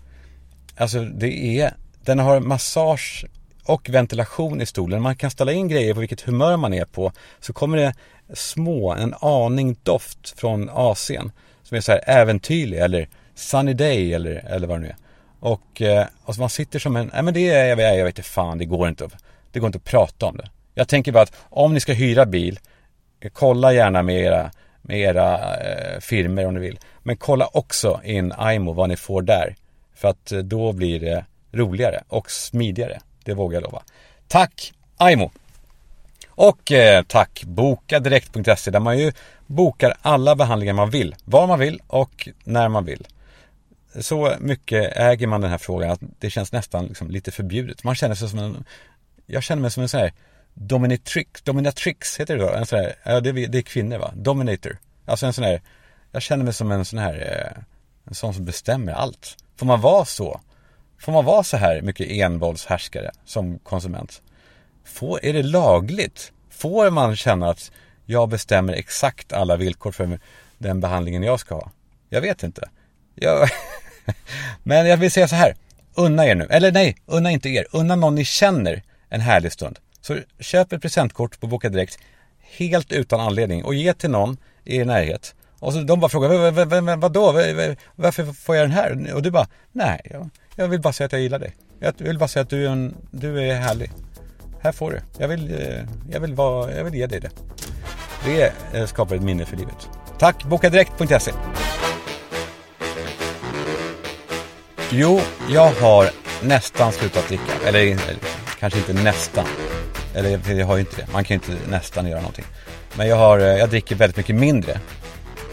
[0.77, 3.25] Alltså det är, den har massage
[3.65, 5.01] och ventilation i stolen.
[5.01, 7.12] Man kan ställa in grejer på vilket humör man är på.
[7.39, 7.93] Så kommer det
[8.34, 11.31] små, en aning doft från AC'n.
[11.63, 14.95] Som är så här äventyrlig eller sunny day eller, eller vad det nu är.
[15.39, 15.82] Och,
[16.24, 18.30] och så man sitter som en, nej men det är, jag vet, jag vet inte
[18.30, 20.50] fan, det går inte, att- det går inte att prata om det.
[20.74, 22.60] Jag tänker bara att om ni ska hyra bil,
[23.19, 26.80] eh, kolla gärna med era, med era eh, firmer om ni vill.
[27.04, 29.56] Men kolla också in IMO, vad ni får där.
[29.95, 33.00] För att eh, då blir det roligare och smidigare.
[33.24, 33.82] Det vågar jag lova.
[34.28, 34.74] Tack
[35.12, 35.32] IMO!
[36.30, 39.12] Och eh, tack bokadirekt.se där man ju
[39.45, 41.15] bokar alla behandlingar man vill.
[41.26, 43.08] Var man vill och när man vill.
[43.99, 47.84] Så mycket äger man den här frågan att det känns nästan liksom lite förbjudet.
[47.84, 48.65] Man känner sig som en,
[49.25, 50.13] jag känner mig som en sån här
[50.53, 52.49] dominatrix, dominatrix heter det då?
[52.49, 54.13] En sån här, ja det är, det är kvinnor va?
[54.15, 54.77] Dominator.
[55.05, 55.62] Alltså en sån här,
[56.12, 57.63] jag känner mig som en sån här, eh,
[58.08, 59.38] en sån som bestämmer allt.
[59.55, 60.41] Får man vara så?
[60.99, 64.21] Får man vara så här mycket envåldshärskare som konsument?
[64.84, 66.31] Får, är det lagligt?
[66.49, 67.71] Får man känna att
[68.05, 70.19] jag bestämmer exakt alla villkor för
[70.58, 71.71] den behandlingen jag ska ha?
[72.10, 72.69] Jag vet inte.
[73.15, 73.49] Jag...
[74.63, 75.56] Men jag vill säga så här.
[75.96, 76.48] Unna er nu.
[76.50, 77.65] Eller nej, unna inte er.
[77.72, 79.80] Unna någon ni känner en härlig stund.
[80.02, 82.00] Så köp ett presentkort på Boka Direkt
[82.58, 85.36] helt utan anledning och ge till någon i er närhet.
[85.60, 87.32] Och så de bara frågar, vadå?
[87.96, 89.13] Varför får jag den här?
[89.13, 91.56] Och du bara, nej, jag, jag vill bara säga att jag gillar dig.
[91.80, 93.91] Jag vill bara säga att du är, en, du är härlig.
[94.62, 95.02] Här får du.
[95.18, 97.30] Jag vill, eh, jag vill, vara, jag vill ge dig det.
[98.26, 99.89] Det eh, skapar ett minne för livet.
[100.20, 101.32] Tack, bokadirekt.se.
[104.91, 105.19] Jo,
[105.50, 106.10] jag har
[106.43, 107.67] nästan slutat dricka.
[107.67, 108.17] Eller, eller
[108.60, 109.45] kanske inte nästan.
[110.13, 111.12] Eller jag har ju inte det.
[111.13, 112.45] Man kan ju inte nästan göra någonting.
[112.98, 114.80] Men jag, har, eh, jag dricker väldigt mycket mindre.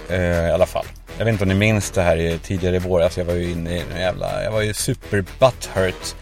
[0.09, 0.87] Eh, I alla fall.
[1.19, 3.19] Jag vet inte om ni minns det här tidigare i våras.
[3.19, 4.45] Jag var ju inne i en jävla...
[4.45, 6.15] Jag var ju super butthurt.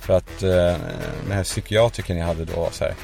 [0.00, 0.76] För att eh,
[1.22, 2.94] den här psykiatrikern jag hade då var så här.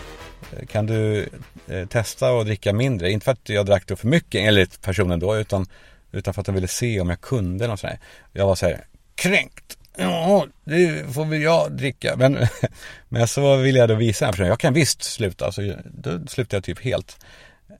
[0.52, 1.28] Eh, kan du
[1.68, 3.10] eh, testa att dricka mindre?
[3.10, 5.36] Inte för att jag drack då för mycket enligt personen då.
[5.36, 5.66] Utan,
[6.12, 8.00] utan för att de ville se om jag kunde något sånt här.
[8.32, 8.84] Jag var så här
[9.16, 9.78] kränkt.
[9.96, 12.16] Ja, det får väl jag dricka.
[12.16, 12.38] Men,
[13.08, 14.48] men så vill jag då visa den här personen.
[14.48, 15.52] Jag kan visst sluta.
[15.52, 17.18] Så då slutar jag typ helt.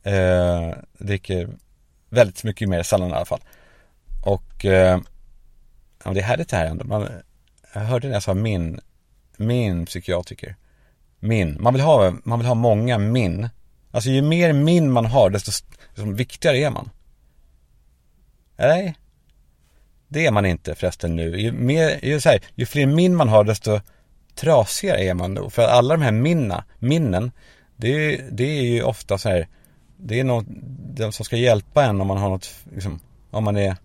[0.03, 1.49] Eh, dricker
[2.09, 3.41] väldigt mycket mer sällan i alla fall.
[4.25, 5.01] Och eh,
[6.05, 6.85] ja, det är härligt det här ändå.
[6.85, 7.09] Man,
[7.75, 8.81] jag hörde när jag sa min,
[9.37, 10.57] min psykiatriker.
[11.21, 11.57] Min.
[11.61, 13.49] Man vill ha, man vill ha många min.
[13.91, 16.91] Alltså ju mer min man har desto liksom, viktigare är man.
[18.57, 18.97] Nej.
[20.17, 21.41] Det är man inte förresten nu.
[21.41, 23.81] Ju, mer, ju, så här, ju fler min man har desto
[24.35, 25.51] trasigare är man då.
[25.51, 27.33] För alla de här minna, minnen,
[27.77, 29.49] det, är- det är ju ofta så här,
[29.97, 30.47] det är något,
[30.97, 33.01] de som ska hjälpa en om man har något, liksom,
[33.31, 33.77] om man är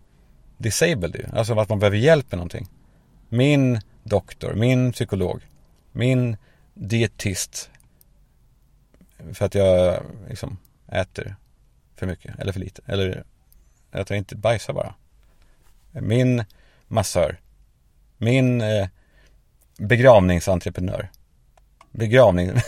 [0.58, 1.26] disabled ju.
[1.38, 2.67] Alltså att man behöver hjälp med någonting.
[3.30, 5.41] Min doktor, min psykolog,
[5.91, 6.38] min
[6.74, 7.70] dietist.
[9.34, 10.58] För att jag liksom
[10.91, 11.36] äter
[11.96, 12.82] för mycket eller för lite.
[12.86, 13.24] Eller
[13.91, 14.96] att jag inte bajsar bara.
[15.91, 16.43] Min
[16.88, 17.39] massör.
[18.17, 18.88] Min eh,
[19.77, 21.10] begravningsentreprenör.
[21.91, 22.51] Begravning...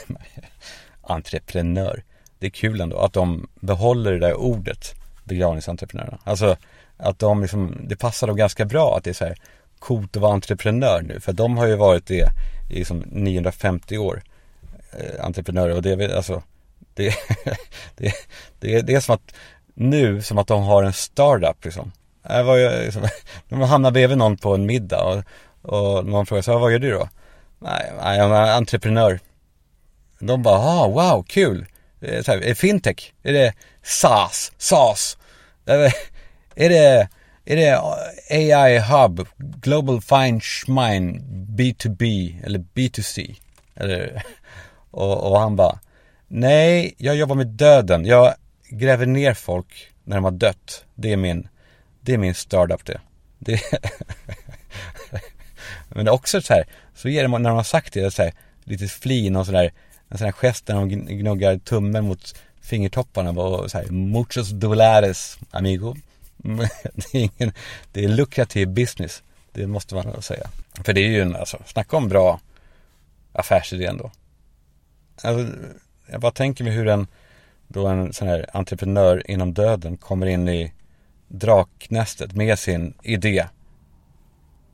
[1.04, 2.04] entreprenör.
[2.40, 6.20] Det är kul ändå att de behåller det där ordet begravningsentreprenörerna.
[6.24, 6.56] Alltså
[6.98, 9.36] att de liksom, det passar dem ganska bra att det är så här
[9.80, 11.20] coolt att vara entreprenör nu.
[11.20, 12.30] För de har ju varit det
[12.70, 14.24] i liksom 950 år.
[14.92, 16.44] Eh, entreprenörer och det alltså
[16.94, 17.16] det,
[17.96, 18.14] det,
[18.60, 19.36] det, det är som att
[19.74, 21.92] nu som att de har en startup liksom.
[22.24, 23.08] Jag var ju liksom,
[23.48, 25.24] när man hamnar bredvid någon på en middag och,
[25.74, 27.10] och någon frågar så här, vad gör du då?
[27.60, 29.20] Nej, nej, jag är entreprenör.
[30.20, 31.66] De bara, ah, wow, kul.
[32.02, 33.14] Så här, är det fintech?
[33.24, 34.52] Är det SaaS?
[34.58, 35.18] SaaS?
[36.56, 37.08] Är det,
[37.46, 37.82] är det
[38.30, 39.28] AI Hub?
[39.38, 41.22] Global Fine mind,
[41.58, 43.36] B2B eller B2C?
[43.76, 44.24] Eller,
[44.92, 45.80] och, och han bara,
[46.28, 48.06] nej, jag jobbar med döden.
[48.06, 48.34] Jag
[48.70, 50.86] gräver ner folk när de har dött.
[50.96, 51.48] Det är min,
[52.04, 53.02] det är min startup det.
[53.40, 53.62] det
[55.90, 58.24] Men det är också så här, så ger det när de har sagt det, så
[58.24, 59.72] här, lite flin och sådär,
[60.10, 65.38] en sån här gest när de gnuggar tummen mot fingertopparna och så här, muchos dolares,
[65.52, 65.96] amigo.
[67.12, 67.54] Det är ingen,
[67.92, 69.24] det är lukrativ business.
[69.52, 70.50] Det måste man säga.
[70.84, 72.40] För det är ju en, alltså, snacka om bra
[73.34, 74.12] affärsidé ändå.
[75.22, 75.56] Alltså,
[76.12, 77.08] jag bara tänker mig hur en,
[77.68, 80.74] då en sån här entreprenör inom döden kommer in i
[81.28, 83.48] draknästet med sin idé.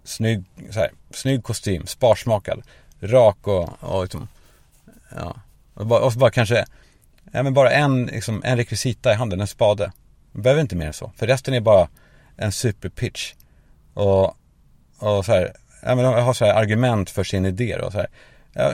[0.03, 2.61] Snygg, så här, snygg kostym, sparsmakad,
[2.99, 4.27] rak och, och liksom,
[5.15, 5.35] ja.
[5.73, 6.65] Och, bara, och bara kanske,
[7.31, 9.91] ja men bara en, liksom, en rekvisita i handen, en spade.
[10.31, 11.11] Man behöver inte mer än så.
[11.15, 11.89] För resten är bara
[12.37, 13.33] en superpitch.
[13.93, 14.25] Och,
[14.97, 17.97] och så här, ja men de har så här argument för sin idé då, så
[17.97, 18.07] här.
[18.53, 18.73] Ja,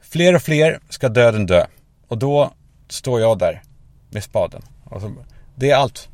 [0.00, 1.66] fler och fler ska döden dö.
[2.08, 2.52] Och då
[2.88, 3.62] står jag där
[4.10, 4.62] med spaden.
[4.84, 5.14] Och så,
[5.54, 6.08] det är allt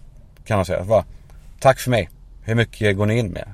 [0.45, 0.85] kan man säga.
[0.85, 1.05] Bara,
[1.61, 2.11] Tack för mig.
[2.43, 3.49] Hur mycket går ni in med?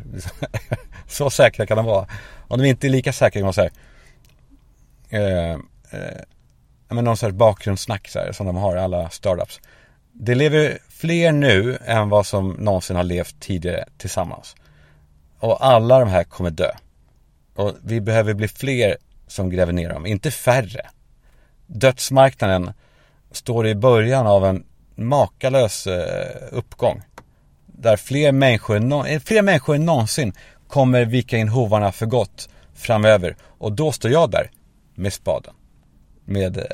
[1.08, 2.06] så säkra kan de vara.
[2.48, 3.70] Om de inte är lika säkra kan man säga.
[5.08, 5.50] Eh,
[5.90, 6.22] eh,
[6.88, 9.60] men någon sorts bakgrundssnack så här, som de har i alla startups.
[10.12, 14.56] Det lever fler nu än vad som någonsin har levt tidigare tillsammans.
[15.38, 16.70] Och alla de här kommer dö.
[17.54, 18.96] Och vi behöver bli fler
[19.26, 20.86] som gräver ner dem, inte färre.
[21.66, 22.72] Dödsmarknaden
[23.30, 24.64] står i början av en
[24.96, 27.02] makalös eh, uppgång.
[27.66, 30.32] Där fler människor, eh, fler människor än någonsin
[30.68, 33.36] kommer vika in hovarna för gott framöver.
[33.42, 34.50] Och då står jag där
[34.94, 35.54] med spaden.
[36.24, 36.66] Med,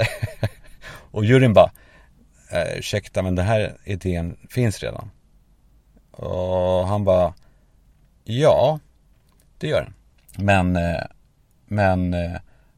[1.11, 1.71] och juryn bara,
[2.51, 5.11] eh, ursäkta men den här idén finns redan.
[6.11, 7.35] Och han bara,
[8.25, 8.79] ja,
[9.59, 9.95] det gör den.
[10.45, 10.79] Men,
[11.67, 12.17] men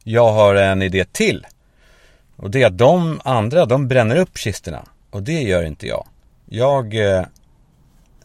[0.05, 1.47] jag har en idé till.
[2.37, 4.89] Och det är att de andra, de bränner upp kistorna.
[5.14, 6.07] Och det gör inte jag.
[6.46, 7.24] Jag, eh,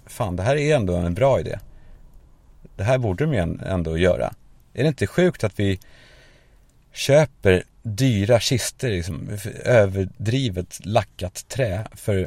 [0.05, 1.59] fan det här är ändå en bra idé.
[2.75, 4.33] Det här borde de ju ändå göra.
[4.73, 5.79] Är det inte sjukt att vi
[6.93, 9.29] köper dyra kistor, liksom,
[9.63, 12.17] överdrivet lackat trä för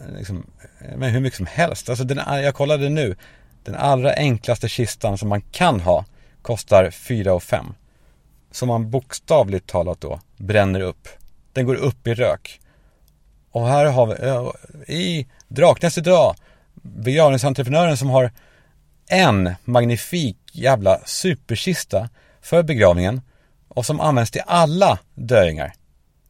[0.00, 0.46] eh, liksom,
[0.80, 1.88] eh, men hur mycket som helst.
[1.88, 3.16] Alltså den, jag kollade nu.
[3.64, 6.04] Den allra enklaste kistan som man kan ha
[6.42, 7.74] kostar 4 och 5.
[8.50, 11.08] Som man bokstavligt talat då bränner upp.
[11.52, 12.58] Den går upp i rök.
[13.52, 16.34] Och här har vi, eh, i Draknäs idag,
[16.74, 18.30] begravningsentreprenören som har
[19.08, 22.08] en magnifik jävla superkista
[22.40, 23.20] för begravningen
[23.68, 25.72] och som används till alla döingar.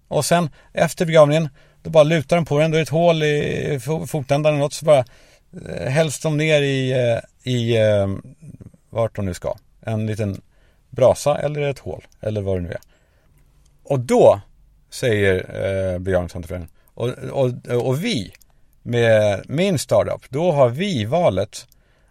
[0.08, 1.48] Och sen efter begravningen,
[1.82, 4.72] då bara lutar de på den, då är det ett hål i fotändan eller något
[4.72, 5.04] så bara
[5.68, 7.76] eh, hälls de ner i, eh, i
[8.90, 9.56] vart de nu ska.
[9.80, 10.40] En liten
[10.90, 12.80] brasa eller ett hål eller vad det nu är.
[13.82, 14.40] Och då
[14.90, 17.52] säger eh, begravningsentreprenören och, och,
[17.86, 18.32] och vi
[18.82, 21.66] med min startup, då har vi valet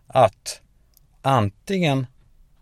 [0.07, 0.61] att
[1.21, 2.07] antingen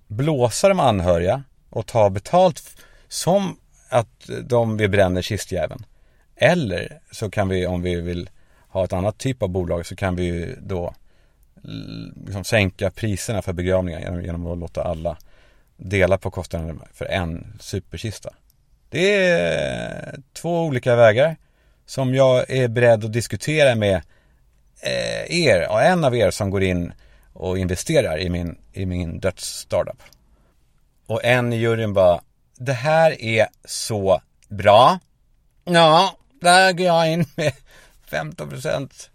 [0.08, 2.64] blåsa de anhöriga och ta betalt
[3.08, 3.58] som
[3.90, 5.86] att de vi bränner kistjäveln.
[6.36, 8.30] Eller så kan vi, om vi vill
[8.70, 10.94] ha ett annat typ av bolag, så kan vi då
[12.26, 15.18] liksom sänka priserna för begravningar genom, genom att låta alla
[15.78, 18.34] dela på kostnaden för en superkista.
[18.90, 21.38] Det är två olika vägar
[21.90, 23.96] som jag är beredd att diskutera med
[24.82, 26.94] eh, er och en av er som går in
[27.34, 30.04] och investerar i min, i min dödsstartup.
[31.06, 32.22] Och en i juryn bara,
[32.58, 35.00] det här är så bra.
[35.64, 37.54] Ja, där går jag in med
[38.06, 39.10] 15 procent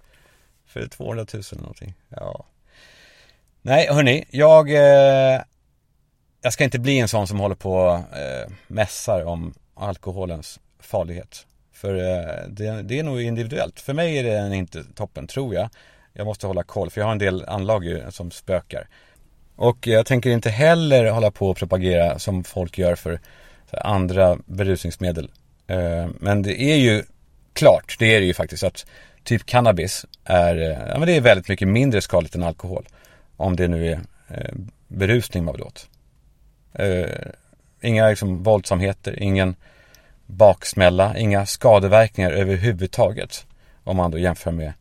[0.66, 1.94] för 200 000 eller någonting.
[2.08, 2.44] Ja.
[3.62, 5.40] Nej, hörni, jag, eh,
[6.40, 11.46] jag ska inte bli en sån som håller på eh, mässar om alkoholens farlighet.
[11.84, 13.80] För eh, det, det, är nog individuellt.
[13.80, 15.68] För mig är den inte toppen, tror jag.
[16.12, 18.88] Jag måste hålla koll, för jag har en del anlag som spökar.
[19.56, 23.20] Och jag tänker inte heller hålla på och propagera som folk gör för
[23.72, 25.30] andra berusningsmedel.
[25.66, 27.02] Eh, men det är ju
[27.52, 28.86] klart, det är det ju faktiskt att
[29.24, 32.88] typ cannabis är, eh, ja men det är väldigt mycket mindre skadligt än alkohol.
[33.36, 34.00] Om det nu är
[34.88, 35.88] berusning man vill åt.
[37.80, 39.56] Inga liksom våldsamheter, ingen
[40.26, 43.46] baksmälla, inga skadeverkningar överhuvudtaget.
[43.84, 44.72] Om man då jämför med,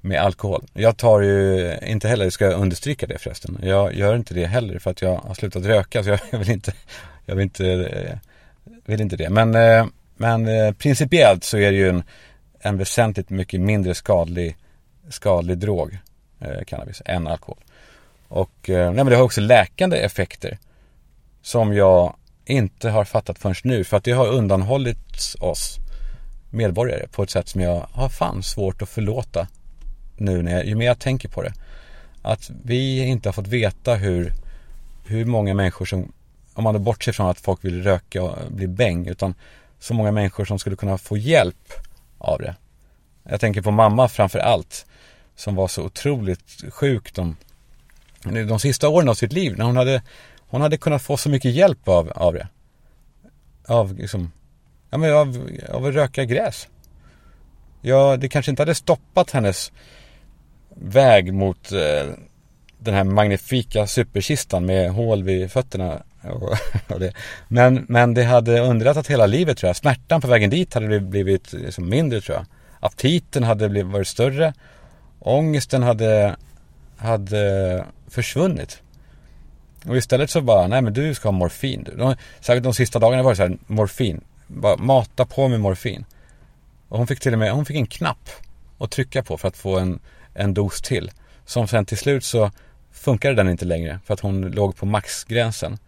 [0.00, 0.64] med alkohol.
[0.72, 3.58] Jag tar ju inte heller, ska jag understryka det förresten.
[3.62, 6.72] Jag gör inte det heller för att jag har slutat röka så jag vill inte,
[7.26, 8.18] jag vill inte, eh,
[8.84, 9.30] vill inte det.
[9.30, 12.02] Men, eh, men eh, principiellt så är det ju en,
[12.60, 14.56] en väsentligt mycket mindre skadlig,
[15.08, 15.98] skadlig drog,
[16.66, 17.58] cannabis, än alkohol.
[18.28, 20.58] Och nej, men det har också läkande effekter
[21.42, 23.84] som jag inte har fattat förrän nu.
[23.84, 25.78] För att det har undanhållits oss
[26.50, 29.48] medborgare på ett sätt som jag har fan svårt att förlåta
[30.16, 31.52] nu när jag, ju mer jag tänker på det.
[32.22, 34.32] Att vi inte har fått veta hur,
[35.06, 36.12] hur många människor som,
[36.54, 39.34] om man då bortser från att folk vill röka och bli bäng, utan
[39.78, 41.72] så många människor som skulle kunna få hjälp
[42.18, 42.56] av det.
[43.24, 44.86] Jag tänker på mamma framför allt,
[45.36, 47.36] som var så otroligt sjuk de,
[48.48, 50.02] de sista åren av sitt liv, när hon hade
[50.52, 52.48] hon hade kunnat få så mycket hjälp av, av det.
[53.66, 54.32] Av liksom,
[54.90, 56.68] ja men av, av att röka gräs.
[57.80, 59.72] Ja, det kanske inte hade stoppat hennes
[60.74, 62.14] väg mot eh,
[62.78, 66.02] den här magnifika superkistan med hål vid fötterna.
[66.22, 66.56] Och,
[66.94, 67.12] och det.
[67.48, 69.76] Men, men det hade underlättat hela livet tror jag.
[69.76, 72.46] Smärtan på vägen dit hade blivit liksom mindre tror jag.
[72.80, 74.54] Aptiten hade blivit, varit större.
[75.18, 76.36] Ångesten hade,
[76.96, 78.82] hade försvunnit.
[79.86, 81.88] Och istället så bara, nej men du ska ha morfin.
[81.96, 84.20] De, särskilt de sista dagarna var det så här, morfin.
[84.46, 86.04] Bara mata på med morfin.
[86.88, 88.30] Och hon fick till och med, hon fick en knapp
[88.78, 90.00] att trycka på för att få en,
[90.34, 91.10] en dos till.
[91.44, 92.50] Som sen till slut så
[92.92, 95.78] funkade den inte längre för att hon låg på maxgränsen.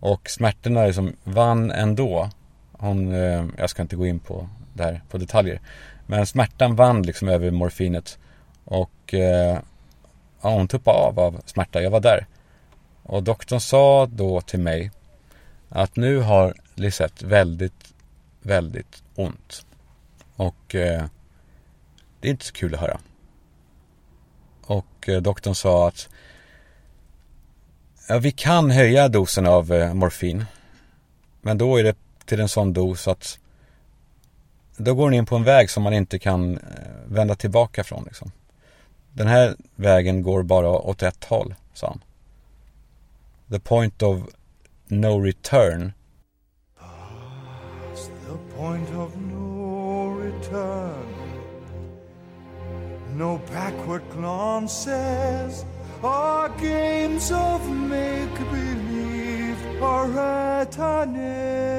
[0.00, 2.30] Och smärtorna liksom vann ändå.
[2.72, 5.60] Hon, eh, jag ska inte gå in på det här, på detaljer.
[6.06, 8.18] Men smärtan vann liksom över morfinet.
[8.64, 9.58] Och eh,
[10.42, 11.82] ja, hon tuppade av av smärta.
[11.82, 12.26] Jag var där.
[13.08, 14.90] Och doktorn sa då till mig
[15.68, 17.94] att nu har Lisette väldigt,
[18.42, 19.66] väldigt ont.
[20.36, 21.04] Och eh,
[22.20, 23.00] det är inte så kul att höra.
[24.62, 26.08] Och eh, doktorn sa att
[28.08, 30.44] ja, vi kan höja dosen av eh, morfin.
[31.40, 33.38] Men då är det till en sån dos att
[34.76, 36.62] då går den in på en väg som man inte kan eh,
[37.06, 38.04] vända tillbaka från.
[38.04, 38.32] Liksom.
[39.12, 42.00] Den här vägen går bara åt ett håll, sa han
[43.48, 44.28] the point of
[44.90, 45.94] no return.
[46.78, 51.06] Past the point of no return.
[53.14, 55.64] No backward glances
[56.02, 61.76] or games of make believe are at an end.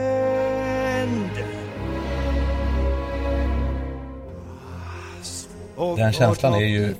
[5.97, 6.95] Den känslan är ju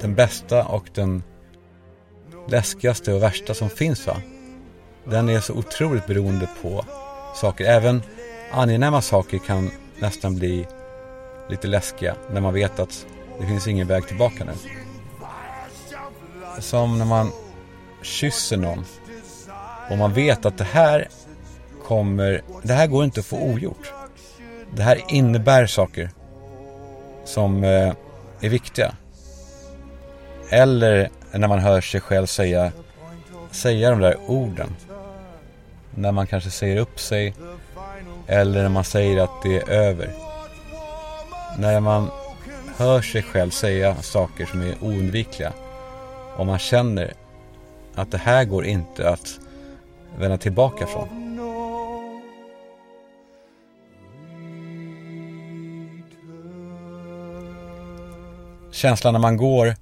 [0.00, 1.22] den bästa och den
[2.48, 4.16] läskigaste och värsta som finns va.
[5.04, 6.84] Den är så otroligt beroende på
[7.34, 7.64] saker.
[7.64, 8.02] Även
[8.52, 10.66] angenäma saker kan nästan bli
[11.48, 13.06] lite läskiga när man vet att
[13.40, 14.52] det finns ingen väg tillbaka nu.
[16.60, 17.30] Som när man
[18.02, 18.84] kysser någon
[19.90, 21.08] och man vet att det här
[21.84, 23.92] kommer, det här går inte att få ogjort.
[24.74, 26.10] Det här innebär saker
[27.24, 27.92] som eh,
[28.40, 28.94] är viktiga.
[30.50, 32.72] Eller när man hör sig själv säga,
[33.50, 34.76] säga de där orden.
[35.94, 37.34] När man kanske säger upp sig.
[38.26, 40.12] Eller när man säger att det är över.
[41.58, 42.10] När man
[42.76, 45.52] hör sig själv säga saker som är oundvikliga.
[46.36, 47.12] Och man känner
[47.94, 49.38] att det här går inte att
[50.18, 51.08] vända tillbaka från.
[58.70, 59.74] Känslan när man går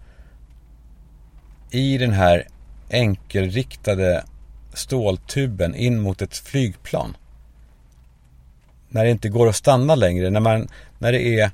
[1.71, 2.49] i den här
[2.91, 4.25] enkelriktade
[4.73, 7.17] ståltuben in mot ett flygplan.
[8.89, 11.51] När det inte går att stanna längre, när, man, när det är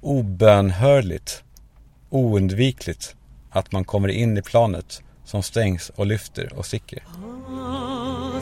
[0.00, 1.42] obönhörligt,
[2.10, 3.16] oundvikligt
[3.50, 7.02] att man kommer in i planet som stängs och lyfter och sticker.
[7.48, 8.40] Ah,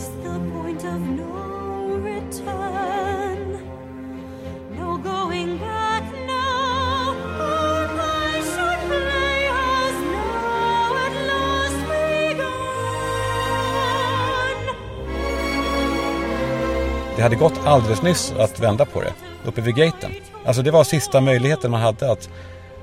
[17.16, 19.12] Det hade gått alldeles nyss att vända på det,
[19.44, 20.10] uppe vid gaten.
[20.44, 22.28] Alltså det var sista möjligheten man hade att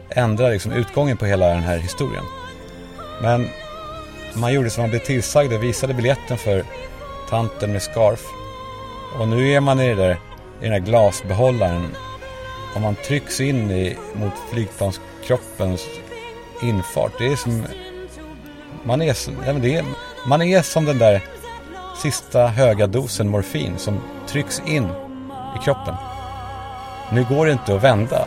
[0.09, 2.23] ändra liksom utgången på hela den här historien.
[3.21, 3.49] Men
[4.33, 6.63] man gjorde som man blev tillsagd och visade biljetten för
[7.29, 8.25] tanten med scarf.
[9.19, 10.11] Och nu är man i, det där,
[10.61, 11.95] i den där glasbehållaren
[12.75, 15.85] och man trycks in i, mot flygplanskroppens
[16.61, 17.11] infart.
[17.17, 17.63] Det är som...
[18.83, 19.85] Man är, som- ja, det är,
[20.27, 21.21] man är som den där
[22.01, 24.01] sista höga dosen morfin som
[24.31, 24.87] trycks in
[25.55, 25.95] i kroppen.
[27.11, 28.25] Nu går det inte att vända.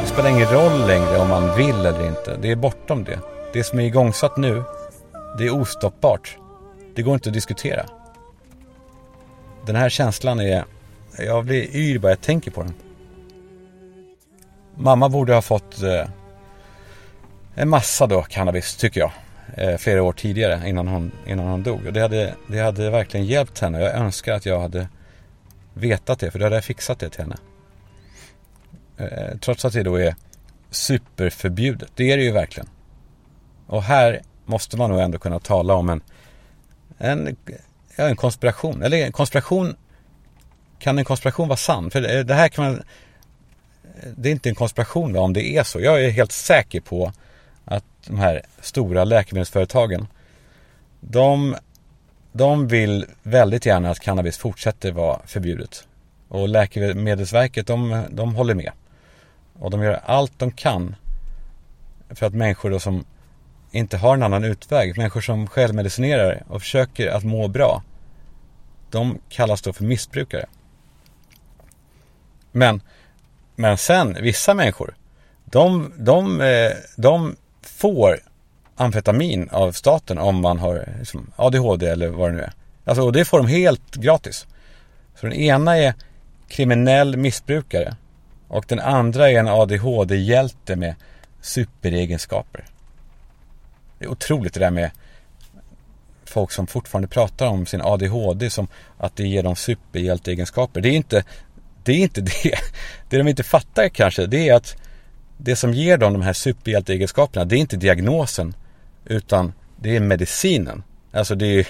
[0.00, 2.36] Det spelar ingen roll längre om man vill eller inte.
[2.42, 3.18] Det är bortom det.
[3.52, 4.62] Det som är igångsatt nu,
[5.38, 6.36] det är ostoppbart.
[6.94, 7.86] Det går inte att diskutera.
[9.66, 10.64] Den här känslan är...
[11.18, 12.74] Jag blir yr bara jag tänker på den.
[14.74, 16.08] Mamma borde ha fått eh,
[17.54, 19.10] en massa då cannabis, tycker jag.
[19.54, 21.86] Eh, flera år tidigare innan hon, innan hon dog.
[21.86, 23.80] Och det hade, det hade verkligen hjälpt henne.
[23.80, 24.88] Jag önskar att jag hade
[25.74, 27.36] vetat det, för då hade jag fixat det till henne.
[28.96, 30.14] Eh, trots att det då är
[30.70, 31.90] superförbjudet.
[31.94, 32.68] Det är det ju verkligen.
[33.66, 36.00] Och här måste man nog ändå kunna tala om en,
[36.98, 37.36] en,
[37.96, 38.82] ja, en konspiration.
[38.82, 39.76] Eller en konspiration,
[40.78, 41.90] kan en konspiration vara sann?
[41.90, 42.82] För det här kan man,
[44.16, 45.80] det är inte en konspiration va, om det är så.
[45.80, 47.12] Jag är helt säker på
[47.64, 50.06] att de här stora läkemedelsföretagen,
[51.00, 51.56] de,
[52.32, 55.86] de vill väldigt gärna att cannabis fortsätter vara förbjudet.
[56.28, 58.72] Och Läkemedelsverket, de, de håller med.
[59.58, 60.96] Och de gör allt de kan
[62.10, 63.04] för att människor då som
[63.76, 67.82] inte har en annan utväg, människor som självmedicinerar och försöker att må bra,
[68.90, 70.46] de kallas då för missbrukare.
[72.52, 72.80] Men,
[73.56, 74.94] men sen, vissa människor,
[75.44, 78.20] de, de, eh, de får
[78.76, 82.52] amfetamin av staten om man har liksom, ADHD eller vad det nu är.
[82.84, 84.46] Alltså, och det får de helt gratis.
[85.14, 85.94] Så den ena är
[86.48, 87.96] kriminell missbrukare
[88.48, 90.94] och den andra är en ADHD-hjälte med
[91.40, 92.64] superegenskaper.
[93.98, 94.90] Det är otroligt det där med
[96.24, 98.68] folk som fortfarande pratar om sin ADHD som
[98.98, 100.80] att det ger dem superhjälteegenskaper.
[100.80, 101.24] Det är inte
[101.82, 101.92] det.
[101.92, 102.58] Är inte det.
[103.08, 104.76] det de inte fattar kanske det är att
[105.36, 108.54] det som ger dem de här superhjälteegenskaperna det är inte diagnosen
[109.04, 110.82] utan det är medicinen.
[111.12, 111.66] Alltså det är,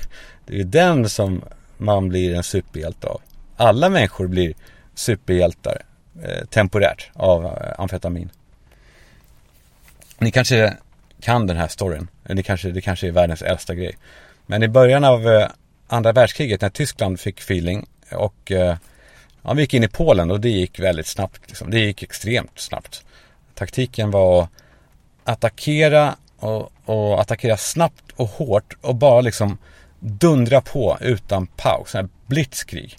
[0.47, 1.45] det är den som
[1.77, 3.20] man blir en superhjälte av.
[3.57, 4.55] Alla människor blir
[4.95, 5.83] superhjältar
[6.22, 8.31] eh, temporärt av eh, amfetamin.
[10.18, 10.77] Ni kanske
[11.27, 12.09] kan den här storyn.
[12.22, 13.97] Det kanske, det kanske är världens äldsta grej.
[14.47, 15.49] Men i början av eh,
[15.87, 18.77] andra världskriget när Tyskland fick feeling och eh,
[19.43, 21.41] ja, vi gick in i Polen och det gick väldigt snabbt.
[21.47, 21.70] Liksom.
[21.70, 23.05] Det gick extremt snabbt.
[23.55, 24.51] Taktiken var att
[25.24, 29.59] attackera och, och attackera snabbt och hårt och bara liksom
[30.01, 31.91] dundra på utan paus.
[31.91, 32.97] Sån här blitzkrig.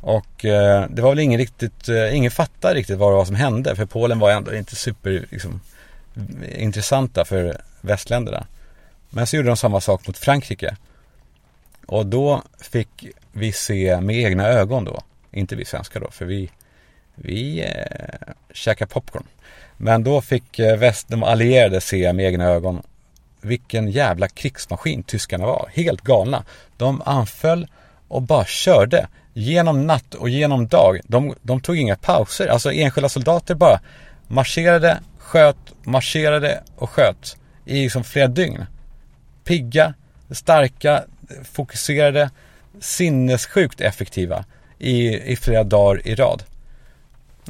[0.00, 3.34] Och eh, det var väl ingen riktigt, eh, ingen fattade riktigt vad det var som
[3.34, 3.76] hände.
[3.76, 5.60] För Polen var ändå inte super liksom,
[6.56, 8.46] intressanta för västländerna.
[9.10, 10.76] Men så gjorde de samma sak mot Frankrike.
[11.86, 15.00] Och då fick vi se med egna ögon då.
[15.30, 16.50] Inte vi svenskar då, för vi,
[17.14, 19.24] vi eh, käkar popcorn.
[19.76, 22.82] Men då fick eh, väst, de allierade se med egna ögon
[23.40, 25.70] vilken jävla krigsmaskin tyskarna var.
[25.74, 26.44] Helt galna.
[26.76, 27.66] De anföll
[28.08, 29.08] och bara körde.
[29.32, 31.00] Genom natt och genom dag.
[31.04, 32.46] De, de tog inga pauser.
[32.46, 33.80] Alltså enskilda soldater bara
[34.26, 34.98] marscherade,
[35.28, 37.36] sköt, marscherade och sköt.
[37.64, 38.66] I liksom flera dygn.
[39.44, 39.94] Pigga,
[40.30, 41.04] starka,
[41.52, 42.30] fokuserade,
[42.80, 44.44] sinnessjukt effektiva.
[44.78, 46.42] I, i flera dagar i rad.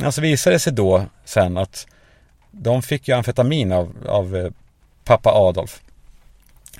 [0.03, 1.87] Alltså visade det sig då sen att
[2.51, 4.51] de fick ju amfetamin av, av eh,
[5.05, 5.81] pappa Adolf.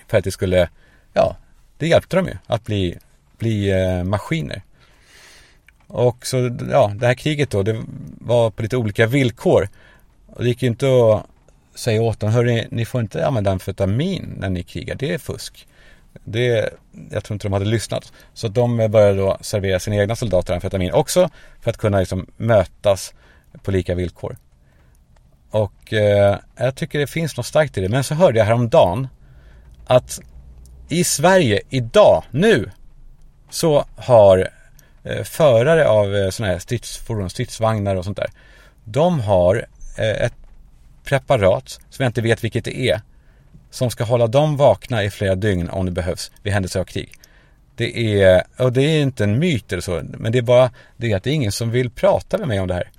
[0.07, 0.69] För att det skulle,
[1.13, 1.37] ja,
[1.79, 2.99] det hjälpte dem ju att bli,
[3.39, 4.63] bli eh, maskiner.
[5.87, 7.83] Och så, ja, det här kriget då, det
[8.21, 9.69] var på lite olika villkor.
[10.33, 11.27] Och det gick ju inte att
[11.79, 15.69] säga åt dem, hörni, ni får inte använda amfetamin när ni krigar, det är fusk.
[16.25, 16.75] Det,
[17.11, 18.13] jag tror inte de hade lyssnat.
[18.35, 23.15] Så de började då servera sina egna soldater amfetamin också för att kunna liksom mötas
[23.63, 24.37] på lika villkor.
[25.51, 27.89] Och eh, jag tycker det finns något starkt i det.
[27.89, 29.09] Men så hörde jag häromdagen
[29.87, 30.21] att
[30.89, 32.71] i Sverige idag, nu,
[33.51, 34.49] så har
[35.05, 38.31] eh, förare av eh, sådana här stridsfordon, stridsvagnar och sånt där.
[38.85, 39.67] De har
[39.99, 40.35] Eh, ett
[41.05, 43.01] preparat som jag inte vet vilket det är.
[43.71, 47.13] Som ska hålla dem vakna i flera dygn om det behövs vid händelse av krig.
[47.77, 51.15] Det är, och det är inte en myt eller så, men det är bara det
[51.15, 52.91] att det är ingen som vill prata med mig om det här.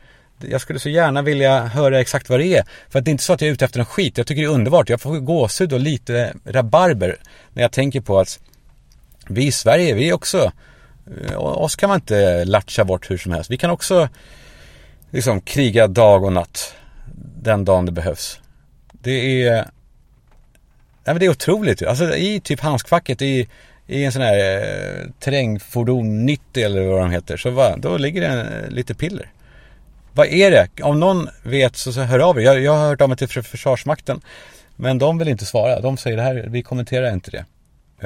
[0.49, 2.63] Jag skulle så gärna vilja höra exakt vad det är.
[2.89, 4.17] För att det är inte så att jag är ute efter en skit.
[4.17, 4.89] Jag tycker det är underbart.
[4.89, 7.17] Jag får gåshud och lite rabarber
[7.53, 8.39] när jag tänker på att
[9.27, 10.51] vi i Sverige, vi är också,
[11.29, 13.51] eh, oss kan man inte latcha bort hur som helst.
[13.51, 14.09] Vi kan också
[15.11, 16.75] liksom kriga dag och natt
[17.41, 18.39] den dagen det behövs.
[18.91, 19.55] Det är,
[21.03, 21.83] ja, men det är otroligt.
[21.83, 23.47] Alltså i typ handskfacket i,
[23.87, 27.37] i en sån här eh, terrängfordon 90 eller vad de heter.
[27.37, 29.31] Så va, då ligger det en, eh, lite piller.
[30.13, 30.83] Vad är det?
[30.83, 32.41] Om någon vet så, så hör av er.
[32.41, 34.21] Jag, jag har hört av mig till Försvarsmakten.
[34.75, 35.79] Men de vill inte svara.
[35.79, 37.45] De säger det här, vi kommenterar inte det.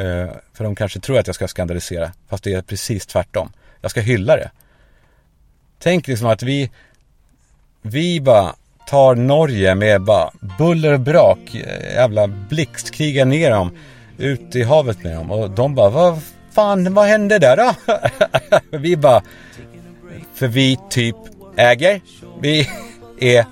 [0.02, 2.12] Eh, för de kanske tror att jag ska skandalisera.
[2.28, 3.54] Fast det är precis tvärtom.
[3.82, 4.52] Jag ska hylla det.
[5.80, 6.72] Tänk liksom att vi,
[7.82, 8.56] vi bara
[8.88, 11.56] tar Norge med bara buller och brak.
[11.56, 13.72] Eh, jävla blixtkrigar ner dem.
[14.18, 15.32] Ut i havet med dem.
[15.32, 16.20] Och de bara, vad
[16.52, 17.74] fan, vad hände där då?
[18.78, 19.22] vi bara,
[20.34, 21.16] för vi typ
[21.58, 22.02] äger.
[22.42, 22.70] Vi
[23.20, 23.46] är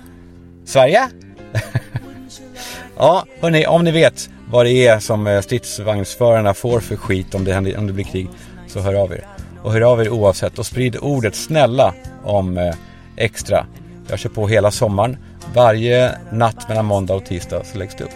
[0.64, 1.08] Sverige.
[2.96, 7.44] ja, hörni, om ni vet vad det är som eh, stridsvagnsförarna får för skit om
[7.44, 8.28] det, händer, om det blir krig
[8.66, 9.26] så hör av er.
[9.62, 12.74] Och hör av er oavsett och sprid ordet snälla om eh,
[13.16, 13.66] extra.
[14.08, 15.16] Jag kör på hela sommaren.
[15.54, 18.10] Varje natt mellan måndag och tisdag så läggs det upp.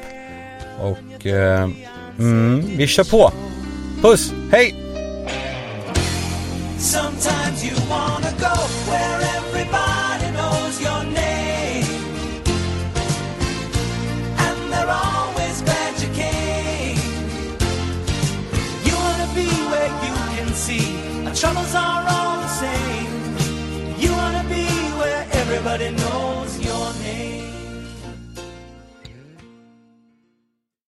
[0.80, 1.70] Och eh,
[2.18, 3.32] mm, vi kör på.
[4.02, 4.74] Puss, hej!